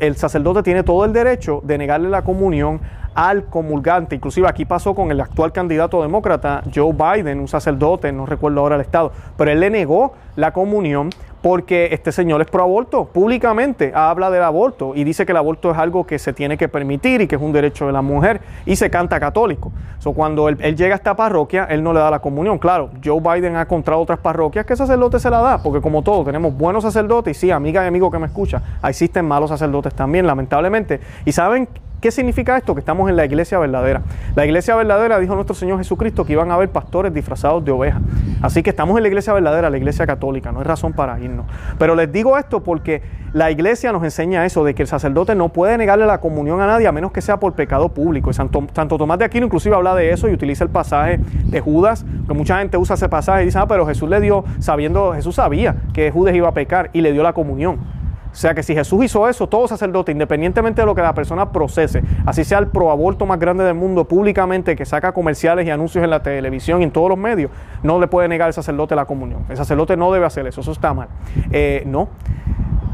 el 0.00 0.16
sacerdote 0.16 0.62
tiene 0.62 0.82
todo 0.82 1.04
el 1.04 1.12
derecho 1.12 1.60
de 1.64 1.78
negarle 1.78 2.08
la 2.08 2.22
comunión 2.22 2.80
al 3.14 3.44
comulgante. 3.44 4.14
Inclusive 4.14 4.48
aquí 4.48 4.64
pasó 4.64 4.94
con 4.94 5.10
el 5.10 5.20
actual 5.20 5.52
candidato 5.52 6.02
demócrata, 6.02 6.62
Joe 6.74 6.92
Biden, 6.92 7.40
un 7.40 7.48
sacerdote, 7.48 8.12
no 8.12 8.26
recuerdo 8.26 8.60
ahora 8.60 8.76
el 8.76 8.82
estado, 8.82 9.12
pero 9.36 9.50
él 9.50 9.60
le 9.60 9.70
negó 9.70 10.14
la 10.36 10.52
comunión 10.52 11.10
porque 11.42 11.88
este 11.92 12.12
señor 12.12 12.40
es 12.42 12.48
pro 12.48 12.62
aborto, 12.62 13.06
públicamente 13.06 13.92
habla 13.94 14.30
del 14.30 14.42
aborto 14.42 14.92
y 14.94 15.04
dice 15.04 15.24
que 15.24 15.32
el 15.32 15.38
aborto 15.38 15.70
es 15.70 15.78
algo 15.78 16.06
que 16.06 16.18
se 16.18 16.32
tiene 16.32 16.58
que 16.58 16.68
permitir 16.68 17.22
y 17.22 17.26
que 17.26 17.36
es 17.36 17.42
un 17.42 17.52
derecho 17.52 17.86
de 17.86 17.92
la 17.92 18.02
mujer 18.02 18.40
y 18.66 18.76
se 18.76 18.90
canta 18.90 19.18
católico. 19.18 19.72
So, 19.98 20.12
cuando 20.12 20.48
él, 20.48 20.58
llega 20.76 20.94
a 20.94 20.96
esta 20.96 21.16
parroquia, 21.16 21.64
él 21.64 21.82
no 21.82 21.92
le 21.92 22.00
da 22.00 22.10
la 22.10 22.20
comunión. 22.20 22.58
Claro, 22.58 22.90
Joe 23.02 23.20
Biden 23.20 23.56
ha 23.56 23.62
encontrado 23.62 24.00
otras 24.00 24.18
parroquias 24.18 24.66
que 24.66 24.74
el 24.74 24.78
sacerdote 24.78 25.18
se 25.18 25.30
la 25.30 25.40
da, 25.40 25.62
porque 25.62 25.80
como 25.80 26.02
todo, 26.02 26.24
tenemos 26.24 26.56
buenos 26.56 26.84
sacerdotes 26.84 27.36
y 27.36 27.40
sí, 27.40 27.50
amiga 27.50 27.84
y 27.84 27.88
amigo 27.88 28.10
que 28.10 28.18
me 28.18 28.26
escucha, 28.26 28.62
existen 28.86 29.26
malos 29.26 29.50
sacerdotes 29.50 29.94
también, 29.94 30.26
lamentablemente. 30.26 31.00
Y 31.24 31.32
saben 31.32 31.68
¿Qué 32.00 32.10
significa 32.10 32.56
esto? 32.56 32.74
Que 32.74 32.80
estamos 32.80 33.10
en 33.10 33.16
la 33.16 33.26
iglesia 33.26 33.58
verdadera. 33.58 34.00
La 34.34 34.46
iglesia 34.46 34.74
verdadera 34.74 35.18
dijo 35.18 35.34
nuestro 35.34 35.54
Señor 35.54 35.76
Jesucristo 35.76 36.24
que 36.24 36.32
iban 36.32 36.50
a 36.50 36.54
haber 36.54 36.70
pastores 36.70 37.12
disfrazados 37.12 37.62
de 37.62 37.72
ovejas. 37.72 38.00
Así 38.40 38.62
que 38.62 38.70
estamos 38.70 38.96
en 38.96 39.02
la 39.02 39.08
iglesia 39.08 39.34
verdadera, 39.34 39.68
la 39.68 39.76
iglesia 39.76 40.06
católica, 40.06 40.50
no 40.50 40.60
hay 40.60 40.64
razón 40.64 40.94
para 40.94 41.20
irnos. 41.20 41.44
Pero 41.78 41.94
les 41.94 42.10
digo 42.10 42.38
esto 42.38 42.62
porque 42.62 43.02
la 43.34 43.50
iglesia 43.50 43.92
nos 43.92 44.02
enseña 44.02 44.46
eso, 44.46 44.64
de 44.64 44.74
que 44.74 44.80
el 44.80 44.88
sacerdote 44.88 45.34
no 45.34 45.50
puede 45.50 45.76
negarle 45.76 46.06
la 46.06 46.20
comunión 46.20 46.62
a 46.62 46.66
nadie 46.66 46.86
a 46.86 46.92
menos 46.92 47.12
que 47.12 47.20
sea 47.20 47.38
por 47.38 47.52
pecado 47.52 47.90
público. 47.90 48.30
Y 48.30 48.32
Santo, 48.32 48.66
Tomás 48.72 49.18
de 49.18 49.26
Aquino 49.26 49.44
inclusive 49.44 49.76
habla 49.76 49.94
de 49.94 50.10
eso 50.10 50.26
y 50.26 50.32
utiliza 50.32 50.64
el 50.64 50.70
pasaje 50.70 51.20
de 51.44 51.60
Judas, 51.60 52.06
que 52.26 52.32
mucha 52.32 52.58
gente 52.60 52.78
usa 52.78 52.94
ese 52.94 53.10
pasaje 53.10 53.42
y 53.42 53.46
dice, 53.46 53.58
ah, 53.58 53.66
pero 53.68 53.86
Jesús 53.86 54.08
le 54.08 54.22
dio, 54.22 54.42
sabiendo, 54.58 55.12
Jesús 55.12 55.34
sabía 55.34 55.76
que 55.92 56.10
Judas 56.10 56.34
iba 56.34 56.48
a 56.48 56.54
pecar 56.54 56.88
y 56.94 57.02
le 57.02 57.12
dio 57.12 57.22
la 57.22 57.34
comunión. 57.34 57.99
O 58.32 58.34
sea 58.34 58.54
que 58.54 58.62
si 58.62 58.74
Jesús 58.74 59.04
hizo 59.04 59.28
eso, 59.28 59.48
todo 59.48 59.66
sacerdote, 59.66 60.12
independientemente 60.12 60.82
de 60.82 60.86
lo 60.86 60.94
que 60.94 61.02
la 61.02 61.14
persona 61.14 61.50
procese, 61.50 62.02
así 62.24 62.44
sea 62.44 62.58
el 62.58 62.68
proaborto 62.68 63.26
más 63.26 63.38
grande 63.38 63.64
del 63.64 63.74
mundo 63.74 64.04
públicamente, 64.04 64.76
que 64.76 64.84
saca 64.84 65.12
comerciales 65.12 65.66
y 65.66 65.70
anuncios 65.70 66.04
en 66.04 66.10
la 66.10 66.22
televisión 66.22 66.80
y 66.80 66.84
en 66.84 66.90
todos 66.90 67.08
los 67.08 67.18
medios, 67.18 67.50
no 67.82 67.98
le 67.98 68.06
puede 68.06 68.28
negar 68.28 68.46
al 68.46 68.54
sacerdote 68.54 68.94
la 68.94 69.04
comunión. 69.04 69.44
El 69.48 69.56
sacerdote 69.56 69.96
no 69.96 70.12
debe 70.12 70.26
hacer 70.26 70.46
eso, 70.46 70.60
eso 70.60 70.72
está 70.72 70.94
mal. 70.94 71.08
Eh, 71.50 71.82
no. 71.86 72.08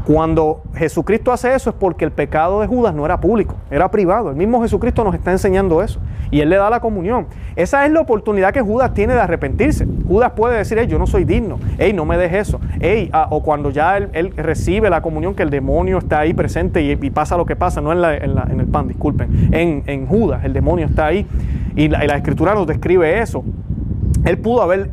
Cuando 0.07 0.61
Jesucristo 0.73 1.33
hace 1.33 1.53
eso 1.53 1.69
es 1.69 1.75
porque 1.77 2.05
el 2.05 2.11
pecado 2.11 2.61
de 2.61 2.67
Judas 2.67 2.95
no 2.95 3.05
era 3.05 3.19
público, 3.19 3.55
era 3.69 3.91
privado. 3.91 4.29
El 4.29 4.37
mismo 4.37 4.61
Jesucristo 4.61 5.03
nos 5.03 5.13
está 5.13 5.33
enseñando 5.33 5.83
eso. 5.83 5.99
Y 6.31 6.39
Él 6.39 6.49
le 6.49 6.55
da 6.55 6.69
la 6.69 6.79
comunión. 6.79 7.27
Esa 7.57 7.85
es 7.85 7.91
la 7.91 7.99
oportunidad 7.99 8.53
que 8.53 8.61
Judas 8.61 8.93
tiene 8.93 9.15
de 9.15 9.19
arrepentirse. 9.19 9.85
Judas 10.07 10.31
puede 10.31 10.59
decir, 10.59 10.77
hey, 10.79 10.87
yo 10.87 10.97
no 10.97 11.07
soy 11.07 11.25
digno. 11.25 11.59
Hey, 11.77 11.91
no 11.91 12.05
me 12.05 12.17
dejes 12.17 12.47
eso. 12.47 12.61
Hey, 12.79 13.09
ah, 13.11 13.27
o 13.31 13.43
cuando 13.43 13.69
ya 13.69 13.97
él, 13.97 14.31
recibe 14.37 14.89
la 14.89 15.01
comunión, 15.01 15.35
que 15.35 15.43
el 15.43 15.49
demonio 15.49 15.97
está 15.97 16.19
ahí 16.19 16.33
presente 16.33 16.81
y, 16.81 16.95
pasa 17.09 17.35
lo 17.35 17.45
que 17.45 17.57
pasa, 17.57 17.81
no 17.81 17.91
en, 17.91 18.01
en, 18.23 18.59
el 18.61 18.67
pan, 18.67 18.87
disculpen. 18.87 19.49
En, 19.51 20.07
Judas, 20.07 20.45
el 20.45 20.53
demonio 20.53 20.85
está 20.85 21.07
ahí. 21.07 21.27
Y 21.75 21.89
la, 21.89 22.05
y 22.05 22.07
la 22.07 22.15
escritura 22.15 22.53
nos 22.53 22.65
describe 22.65 23.19
eso. 23.19 23.43
Él 24.27 24.37
pudo, 24.39 24.61
haber, 24.61 24.89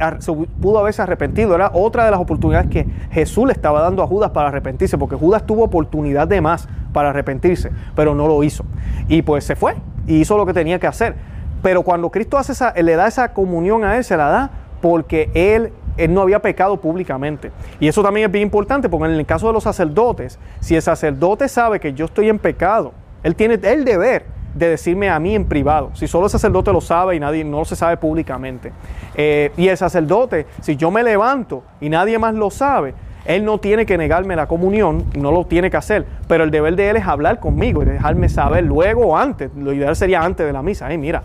pudo 0.60 0.78
haberse 0.78 1.02
arrepentido. 1.02 1.56
Era 1.56 1.72
otra 1.74 2.04
de 2.04 2.12
las 2.12 2.20
oportunidades 2.20 2.70
que 2.70 2.86
Jesús 3.10 3.48
le 3.48 3.52
estaba 3.52 3.80
dando 3.80 4.00
a 4.04 4.06
Judas 4.06 4.30
para 4.30 4.48
arrepentirse, 4.48 4.96
porque 4.96 5.16
Judas 5.16 5.44
tuvo 5.44 5.64
oportunidad 5.64 6.28
de 6.28 6.40
más 6.40 6.68
para 6.92 7.10
arrepentirse, 7.10 7.72
pero 7.96 8.14
no 8.14 8.28
lo 8.28 8.44
hizo. 8.44 8.64
Y 9.08 9.22
pues 9.22 9.42
se 9.42 9.56
fue 9.56 9.74
y 10.06 10.20
hizo 10.20 10.36
lo 10.36 10.46
que 10.46 10.52
tenía 10.52 10.78
que 10.78 10.86
hacer. 10.86 11.16
Pero 11.62 11.82
cuando 11.82 12.10
Cristo 12.10 12.38
hace 12.38 12.52
esa, 12.52 12.72
le 12.74 12.94
da 12.94 13.08
esa 13.08 13.32
comunión 13.32 13.82
a 13.82 13.96
él, 13.96 14.04
se 14.04 14.16
la 14.16 14.28
da 14.28 14.50
porque 14.80 15.30
él, 15.34 15.72
él 15.96 16.14
no 16.14 16.20
había 16.20 16.40
pecado 16.40 16.76
públicamente. 16.76 17.50
Y 17.80 17.88
eso 17.88 18.04
también 18.04 18.26
es 18.26 18.32
bien 18.32 18.44
importante, 18.44 18.88
porque 18.88 19.06
en 19.06 19.18
el 19.18 19.26
caso 19.26 19.48
de 19.48 19.52
los 19.52 19.64
sacerdotes, 19.64 20.38
si 20.60 20.76
el 20.76 20.82
sacerdote 20.82 21.48
sabe 21.48 21.80
que 21.80 21.92
yo 21.92 22.04
estoy 22.04 22.28
en 22.28 22.38
pecado, 22.38 22.92
él 23.24 23.34
tiene 23.34 23.58
el 23.64 23.84
deber 23.84 24.26
de 24.54 24.68
decirme 24.68 25.10
a 25.10 25.18
mí 25.18 25.34
en 25.34 25.44
privado. 25.44 25.90
Si 25.94 26.06
solo 26.06 26.26
el 26.26 26.30
sacerdote 26.30 26.72
lo 26.72 26.80
sabe 26.80 27.16
y 27.16 27.20
nadie 27.20 27.44
no 27.44 27.64
se 27.64 27.76
sabe 27.76 27.96
públicamente. 27.96 28.72
Eh, 29.14 29.52
y 29.56 29.68
el 29.68 29.76
sacerdote, 29.76 30.46
si 30.60 30.76
yo 30.76 30.90
me 30.90 31.02
levanto 31.02 31.62
y 31.80 31.88
nadie 31.88 32.18
más 32.18 32.34
lo 32.34 32.50
sabe, 32.50 32.94
él 33.24 33.44
no 33.44 33.58
tiene 33.58 33.86
que 33.86 33.96
negarme 33.96 34.36
la 34.36 34.46
comunión, 34.46 35.04
no 35.16 35.32
lo 35.32 35.46
tiene 35.46 35.70
que 35.70 35.76
hacer, 35.78 36.04
pero 36.28 36.44
el 36.44 36.50
deber 36.50 36.76
de 36.76 36.90
él 36.90 36.96
es 36.96 37.06
hablar 37.06 37.40
conmigo 37.40 37.82
y 37.82 37.86
dejarme 37.86 38.28
saber 38.28 38.64
luego 38.64 39.06
o 39.06 39.16
antes. 39.16 39.50
Lo 39.56 39.72
ideal 39.72 39.96
sería 39.96 40.22
antes 40.22 40.46
de 40.46 40.52
la 40.52 40.62
misa. 40.62 40.86
Hey, 40.90 40.98
mira, 40.98 41.22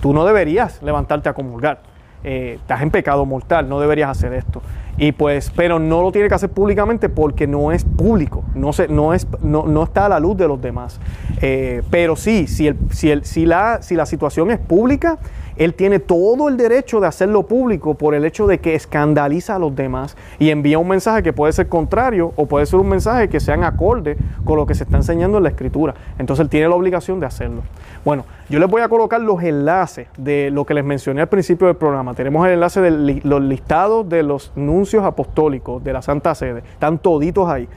tú 0.00 0.12
no 0.12 0.24
deberías 0.24 0.82
levantarte 0.82 1.28
a 1.28 1.32
comulgar. 1.32 1.80
Eh, 2.22 2.56
estás 2.60 2.82
en 2.82 2.90
pecado 2.90 3.24
mortal, 3.24 3.68
no 3.68 3.80
deberías 3.80 4.10
hacer 4.10 4.32
esto. 4.34 4.60
Y 4.98 5.12
pues, 5.12 5.52
pero 5.54 5.78
no 5.78 6.02
lo 6.02 6.10
tiene 6.10 6.28
que 6.28 6.34
hacer 6.34 6.50
públicamente 6.50 7.08
porque 7.08 7.46
no 7.46 7.70
es 7.70 7.84
público, 7.84 8.42
no, 8.54 8.72
se, 8.72 8.88
no, 8.88 9.14
es, 9.14 9.28
no, 9.42 9.64
no 9.66 9.84
está 9.84 10.06
a 10.06 10.08
la 10.08 10.18
luz 10.18 10.36
de 10.36 10.48
los 10.48 10.60
demás. 10.60 10.98
Eh, 11.40 11.82
pero 11.90 12.16
sí, 12.16 12.48
si, 12.48 12.66
el, 12.66 12.76
si, 12.90 13.10
el, 13.10 13.24
si, 13.24 13.46
la, 13.46 13.80
si 13.80 13.94
la 13.94 14.06
situación 14.06 14.50
es 14.50 14.58
pública, 14.58 15.18
él 15.58 15.74
tiene 15.74 15.98
todo 15.98 16.48
el 16.48 16.56
derecho 16.56 17.00
de 17.00 17.08
hacerlo 17.08 17.42
público 17.44 17.94
por 17.94 18.14
el 18.14 18.24
hecho 18.24 18.46
de 18.46 18.58
que 18.58 18.74
escandaliza 18.74 19.56
a 19.56 19.58
los 19.58 19.74
demás 19.74 20.16
y 20.38 20.50
envía 20.50 20.78
un 20.78 20.88
mensaje 20.88 21.22
que 21.22 21.32
puede 21.32 21.52
ser 21.52 21.68
contrario 21.68 22.32
o 22.36 22.46
puede 22.46 22.64
ser 22.64 22.78
un 22.78 22.88
mensaje 22.88 23.28
que 23.28 23.40
sean 23.40 23.64
acorde 23.64 24.16
con 24.44 24.56
lo 24.56 24.66
que 24.66 24.74
se 24.74 24.84
está 24.84 24.96
enseñando 24.96 25.38
en 25.38 25.42
la 25.42 25.50
escritura. 25.50 25.94
Entonces 26.18 26.44
él 26.44 26.48
tiene 26.48 26.68
la 26.68 26.76
obligación 26.76 27.18
de 27.18 27.26
hacerlo. 27.26 27.62
Bueno, 28.04 28.24
yo 28.48 28.58
les 28.58 28.68
voy 28.68 28.82
a 28.82 28.88
colocar 28.88 29.20
los 29.20 29.42
enlaces 29.42 30.08
de 30.16 30.50
lo 30.50 30.64
que 30.64 30.74
les 30.74 30.84
mencioné 30.84 31.20
al 31.20 31.28
principio 31.28 31.66
del 31.66 31.76
programa. 31.76 32.14
Tenemos 32.14 32.46
el 32.46 32.54
enlace 32.54 32.80
de 32.80 33.20
los 33.24 33.42
listados 33.42 34.08
de 34.08 34.22
los 34.22 34.52
nuncios 34.56 35.04
apostólicos 35.04 35.82
de 35.82 35.92
la 35.92 36.02
Santa 36.02 36.34
Sede. 36.34 36.62
Están 36.72 36.98
toditos 36.98 37.48
ahí. 37.48 37.68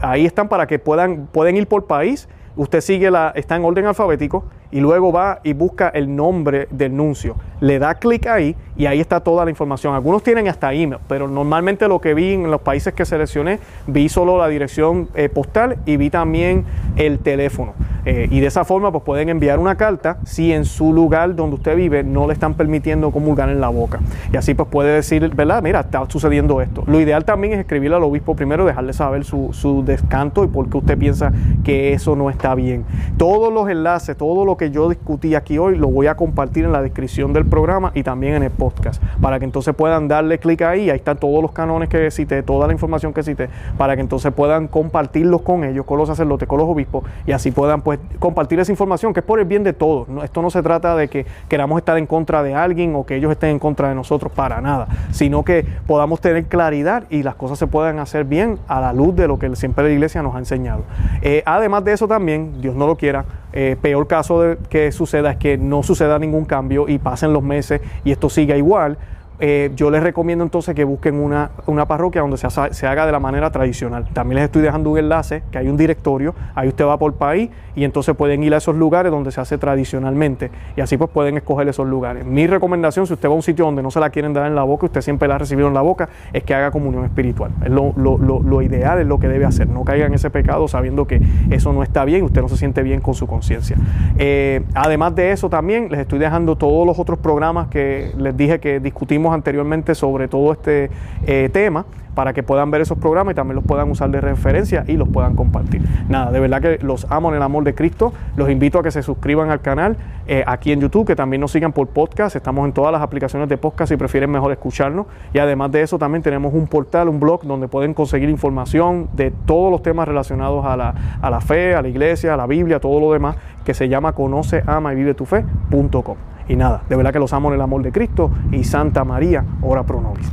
ahí 0.00 0.24
están 0.24 0.48
para 0.48 0.66
que 0.66 0.78
puedan, 0.78 1.26
pueden 1.26 1.56
ir 1.56 1.66
por 1.66 1.86
país. 1.86 2.28
Usted 2.56 2.80
sigue 2.80 3.10
la, 3.10 3.32
está 3.34 3.56
en 3.56 3.64
orden 3.64 3.86
alfabético 3.86 4.44
y 4.74 4.80
luego 4.80 5.12
va 5.12 5.38
y 5.44 5.52
busca 5.52 5.88
el 5.90 6.16
nombre 6.16 6.66
del 6.68 6.96
nuncio. 6.96 7.36
Le 7.60 7.78
da 7.78 7.94
clic 7.94 8.26
ahí 8.26 8.56
y 8.76 8.86
ahí 8.86 9.00
está 9.00 9.20
toda 9.20 9.44
la 9.44 9.50
información. 9.50 9.94
Algunos 9.94 10.24
tienen 10.24 10.48
hasta 10.48 10.72
email, 10.72 11.00
pero 11.06 11.28
normalmente 11.28 11.86
lo 11.86 12.00
que 12.00 12.12
vi 12.12 12.32
en 12.32 12.50
los 12.50 12.60
países 12.60 12.92
que 12.92 13.04
seleccioné, 13.04 13.60
vi 13.86 14.08
solo 14.08 14.36
la 14.36 14.48
dirección 14.48 15.08
eh, 15.14 15.28
postal 15.28 15.78
y 15.86 15.96
vi 15.96 16.10
también 16.10 16.64
el 16.96 17.20
teléfono. 17.20 17.74
Eh, 18.04 18.28
y 18.30 18.40
de 18.40 18.48
esa 18.48 18.64
forma 18.64 18.90
pues 18.90 19.02
pueden 19.04 19.30
enviar 19.30 19.58
una 19.58 19.76
carta 19.76 20.18
si 20.24 20.52
en 20.52 20.66
su 20.66 20.92
lugar 20.92 21.34
donde 21.36 21.56
usted 21.56 21.74
vive 21.74 22.04
no 22.04 22.26
le 22.26 22.34
están 22.34 22.52
permitiendo 22.52 23.12
comulgar 23.12 23.48
en 23.50 23.60
la 23.60 23.68
boca. 23.68 24.00
Y 24.32 24.36
así 24.36 24.54
pues 24.54 24.68
puede 24.68 24.92
decir, 24.92 25.32
¿verdad? 25.36 25.62
Mira, 25.62 25.80
está 25.80 26.04
sucediendo 26.08 26.60
esto. 26.60 26.82
Lo 26.88 27.00
ideal 27.00 27.24
también 27.24 27.54
es 27.54 27.60
escribirle 27.60 27.96
al 27.96 28.02
obispo 28.02 28.34
primero, 28.34 28.66
dejarle 28.66 28.92
saber 28.92 29.24
su, 29.24 29.50
su 29.52 29.84
descanto 29.84 30.42
y 30.42 30.48
por 30.48 30.68
qué 30.68 30.78
usted 30.78 30.98
piensa 30.98 31.32
que 31.62 31.92
eso 31.92 32.16
no 32.16 32.28
está 32.28 32.56
bien. 32.56 32.84
Todos 33.16 33.52
los 33.52 33.68
enlaces, 33.70 34.16
todo 34.16 34.44
lo 34.44 34.56
que 34.56 34.63
yo 34.70 34.88
discutí 34.88 35.34
aquí 35.34 35.58
hoy 35.58 35.76
lo 35.76 35.88
voy 35.88 36.06
a 36.06 36.16
compartir 36.16 36.64
en 36.64 36.72
la 36.72 36.82
descripción 36.82 37.32
del 37.32 37.44
programa 37.44 37.92
y 37.94 38.02
también 38.02 38.34
en 38.34 38.42
el 38.42 38.50
podcast, 38.50 39.02
para 39.20 39.38
que 39.38 39.44
entonces 39.44 39.74
puedan 39.74 40.08
darle 40.08 40.38
clic 40.38 40.62
ahí, 40.62 40.90
ahí 40.90 40.96
están 40.96 41.16
todos 41.16 41.42
los 41.42 41.52
canones 41.52 41.88
que 41.88 42.10
cité, 42.10 42.42
toda 42.42 42.66
la 42.66 42.72
información 42.72 43.12
que 43.12 43.22
cité, 43.22 43.48
para 43.78 43.94
que 43.96 44.02
entonces 44.02 44.32
puedan 44.32 44.68
compartirlos 44.68 45.42
con 45.42 45.64
ellos, 45.64 45.84
con 45.84 45.98
los 45.98 46.08
sacerdotes, 46.08 46.48
con 46.48 46.58
los 46.58 46.68
obispos, 46.68 47.04
y 47.26 47.32
así 47.32 47.50
puedan 47.50 47.82
pues 47.82 47.98
compartir 48.18 48.60
esa 48.60 48.72
información, 48.72 49.12
que 49.12 49.20
es 49.20 49.26
por 49.26 49.38
el 49.38 49.44
bien 49.44 49.64
de 49.64 49.72
todos. 49.72 50.06
Esto 50.22 50.42
no 50.42 50.50
se 50.50 50.62
trata 50.62 50.96
de 50.96 51.08
que 51.08 51.26
queramos 51.48 51.78
estar 51.78 51.96
en 51.98 52.06
contra 52.06 52.42
de 52.42 52.54
alguien 52.54 52.94
o 52.94 53.04
que 53.04 53.16
ellos 53.16 53.30
estén 53.30 53.50
en 53.50 53.58
contra 53.58 53.88
de 53.88 53.94
nosotros, 53.94 54.32
para 54.32 54.60
nada, 54.60 54.88
sino 55.10 55.44
que 55.44 55.66
podamos 55.86 56.20
tener 56.20 56.44
claridad 56.46 57.04
y 57.10 57.22
las 57.22 57.34
cosas 57.34 57.58
se 57.58 57.66
puedan 57.66 57.98
hacer 57.98 58.24
bien 58.24 58.58
a 58.68 58.80
la 58.80 58.92
luz 58.92 59.14
de 59.14 59.28
lo 59.28 59.38
que 59.38 59.54
siempre 59.56 59.84
la 59.84 59.90
iglesia 59.90 60.22
nos 60.22 60.34
ha 60.34 60.38
enseñado. 60.38 60.82
Eh, 61.22 61.42
además 61.46 61.84
de 61.84 61.92
eso 61.92 62.08
también, 62.08 62.60
Dios 62.60 62.74
no 62.74 62.86
lo 62.86 62.96
quiera, 62.96 63.24
eh, 63.52 63.76
peor 63.80 64.06
caso 64.06 64.40
de 64.40 64.53
que 64.68 64.92
suceda 64.92 65.32
es 65.32 65.36
que 65.36 65.58
no 65.58 65.82
suceda 65.82 66.18
ningún 66.18 66.44
cambio 66.44 66.88
y 66.88 66.98
pasen 66.98 67.32
los 67.32 67.42
meses 67.42 67.80
y 68.04 68.12
esto 68.12 68.28
siga 68.30 68.56
igual 68.56 68.98
eh, 69.40 69.72
yo 69.74 69.90
les 69.90 70.02
recomiendo 70.02 70.44
entonces 70.44 70.74
que 70.74 70.84
busquen 70.84 71.16
una, 71.16 71.50
una 71.66 71.86
parroquia 71.86 72.20
donde 72.20 72.36
se, 72.36 72.86
haga 72.86 73.06
de 73.06 73.12
la 73.12 73.20
manera 73.20 73.50
tradicional. 73.50 74.06
También 74.12 74.36
les 74.36 74.44
estoy 74.44 74.62
dejando 74.62 74.90
un 74.90 74.98
enlace, 74.98 75.42
que 75.50 75.58
hay 75.58 75.68
un 75.68 75.76
directorio, 75.76 76.34
ahí 76.54 76.68
usted 76.68 76.84
va 76.84 76.98
por 76.98 77.14
país 77.14 77.50
y 77.74 77.84
entonces 77.84 78.14
pueden 78.14 78.44
ir 78.44 78.54
a 78.54 78.58
esos 78.58 78.76
lugares 78.76 79.10
donde 79.10 79.32
se 79.32 79.40
hace 79.40 79.58
tradicionalmente 79.58 80.50
y 80.76 80.80
así 80.80 80.96
pues 80.96 81.10
pueden 81.10 81.36
escoger 81.36 81.66
esos 81.68 81.86
lugares. 81.86 82.24
Mi 82.24 82.46
recomendación, 82.46 83.06
si 83.06 83.14
usted 83.14 83.28
va 83.28 83.32
a 83.32 83.36
un 83.36 83.42
sitio 83.42 83.64
donde 83.64 83.82
no 83.82 83.90
se 83.90 83.98
la 83.98 84.10
quieren 84.10 84.32
dar 84.32 84.46
en 84.46 84.54
la 84.54 84.62
boca, 84.62 84.86
usted 84.86 85.00
siempre 85.00 85.26
la 85.26 85.34
ha 85.34 85.38
recibido 85.38 85.66
en 85.66 85.74
la 85.74 85.82
boca, 85.82 86.08
es 86.32 86.44
que 86.44 86.54
haga 86.54 86.70
comunión 86.70 87.04
espiritual. 87.04 87.50
Es 87.64 87.70
lo, 87.70 87.92
lo, 87.96 88.18
lo, 88.18 88.62
ideal, 88.62 89.00
es 89.00 89.06
lo 89.06 89.18
que 89.18 89.28
debe 89.28 89.44
hacer. 89.44 89.68
No 89.68 89.84
caiga 89.84 90.06
en 90.06 90.14
ese 90.14 90.30
pecado 90.30 90.68
sabiendo 90.68 91.06
que 91.06 91.20
eso 91.50 91.72
no 91.72 91.82
está 91.82 92.04
bien, 92.04 92.22
usted 92.22 92.40
no 92.40 92.48
se 92.48 92.56
siente 92.56 92.82
bien 92.82 93.00
con 93.00 93.14
su 93.14 93.26
conciencia. 93.26 93.76
Eh, 94.16 94.62
además 94.74 95.14
de 95.16 95.32
eso 95.32 95.50
también 95.50 95.88
les 95.90 96.00
estoy 96.00 96.18
dejando 96.18 96.56
todos 96.56 96.86
los 96.86 96.98
otros 96.98 97.18
programas 97.18 97.68
que 97.68 98.12
les 98.16 98.36
dije 98.36 98.60
que 98.60 98.78
discutimos 98.80 99.23
anteriormente 99.32 99.94
sobre 99.94 100.28
todo 100.28 100.52
este 100.52 100.90
eh, 101.26 101.48
tema 101.52 101.86
para 102.14 102.32
que 102.32 102.42
puedan 102.42 102.70
ver 102.70 102.80
esos 102.80 102.98
programas 102.98 103.32
y 103.32 103.34
también 103.34 103.56
los 103.56 103.64
puedan 103.64 103.90
usar 103.90 104.10
de 104.10 104.20
referencia 104.20 104.84
y 104.86 104.96
los 104.96 105.08
puedan 105.08 105.34
compartir. 105.34 105.82
Nada, 106.08 106.30
de 106.30 106.40
verdad 106.40 106.60
que 106.60 106.78
los 106.80 107.06
amo 107.10 107.30
en 107.30 107.36
el 107.36 107.42
amor 107.42 107.64
de 107.64 107.74
Cristo. 107.74 108.12
Los 108.36 108.50
invito 108.50 108.78
a 108.78 108.82
que 108.82 108.90
se 108.90 109.02
suscriban 109.02 109.50
al 109.50 109.60
canal 109.60 109.96
eh, 110.26 110.44
aquí 110.46 110.72
en 110.72 110.80
YouTube, 110.80 111.06
que 111.06 111.16
también 111.16 111.40
nos 111.40 111.50
sigan 111.50 111.72
por 111.72 111.88
podcast. 111.88 112.36
Estamos 112.36 112.66
en 112.66 112.72
todas 112.72 112.92
las 112.92 113.02
aplicaciones 113.02 113.48
de 113.48 113.58
podcast 113.58 113.90
si 113.90 113.96
prefieren 113.96 114.30
mejor 114.30 114.52
escucharnos. 114.52 115.06
Y 115.32 115.38
además 115.38 115.72
de 115.72 115.82
eso, 115.82 115.98
también 115.98 116.22
tenemos 116.22 116.54
un 116.54 116.66
portal, 116.66 117.08
un 117.08 117.20
blog 117.20 117.42
donde 117.42 117.68
pueden 117.68 117.94
conseguir 117.94 118.28
información 118.28 119.08
de 119.12 119.30
todos 119.30 119.70
los 119.70 119.82
temas 119.82 120.06
relacionados 120.08 120.64
a 120.64 120.76
la, 120.76 120.94
a 121.20 121.30
la 121.30 121.40
fe, 121.40 121.74
a 121.74 121.82
la 121.82 121.88
iglesia, 121.88 122.34
a 122.34 122.36
la 122.36 122.46
Biblia, 122.46 122.80
todo 122.80 123.00
lo 123.00 123.12
demás, 123.12 123.36
que 123.64 123.74
se 123.74 123.88
llama 123.88 124.12
conoce, 124.12 124.62
ama 124.66 124.92
y 124.92 124.96
vive 124.96 125.14
tu 125.14 125.24
fe.com. 125.24 126.33
Y 126.48 126.56
nada, 126.56 126.82
de 126.88 126.96
verdad 126.96 127.12
que 127.12 127.18
los 127.18 127.32
amo 127.32 127.48
en 127.48 127.54
el 127.54 127.60
amor 127.60 127.82
de 127.82 127.92
Cristo 127.92 128.30
y 128.52 128.64
Santa 128.64 129.04
María, 129.04 129.44
ora 129.62 129.82
pro 129.82 130.00
nobis. 130.00 130.30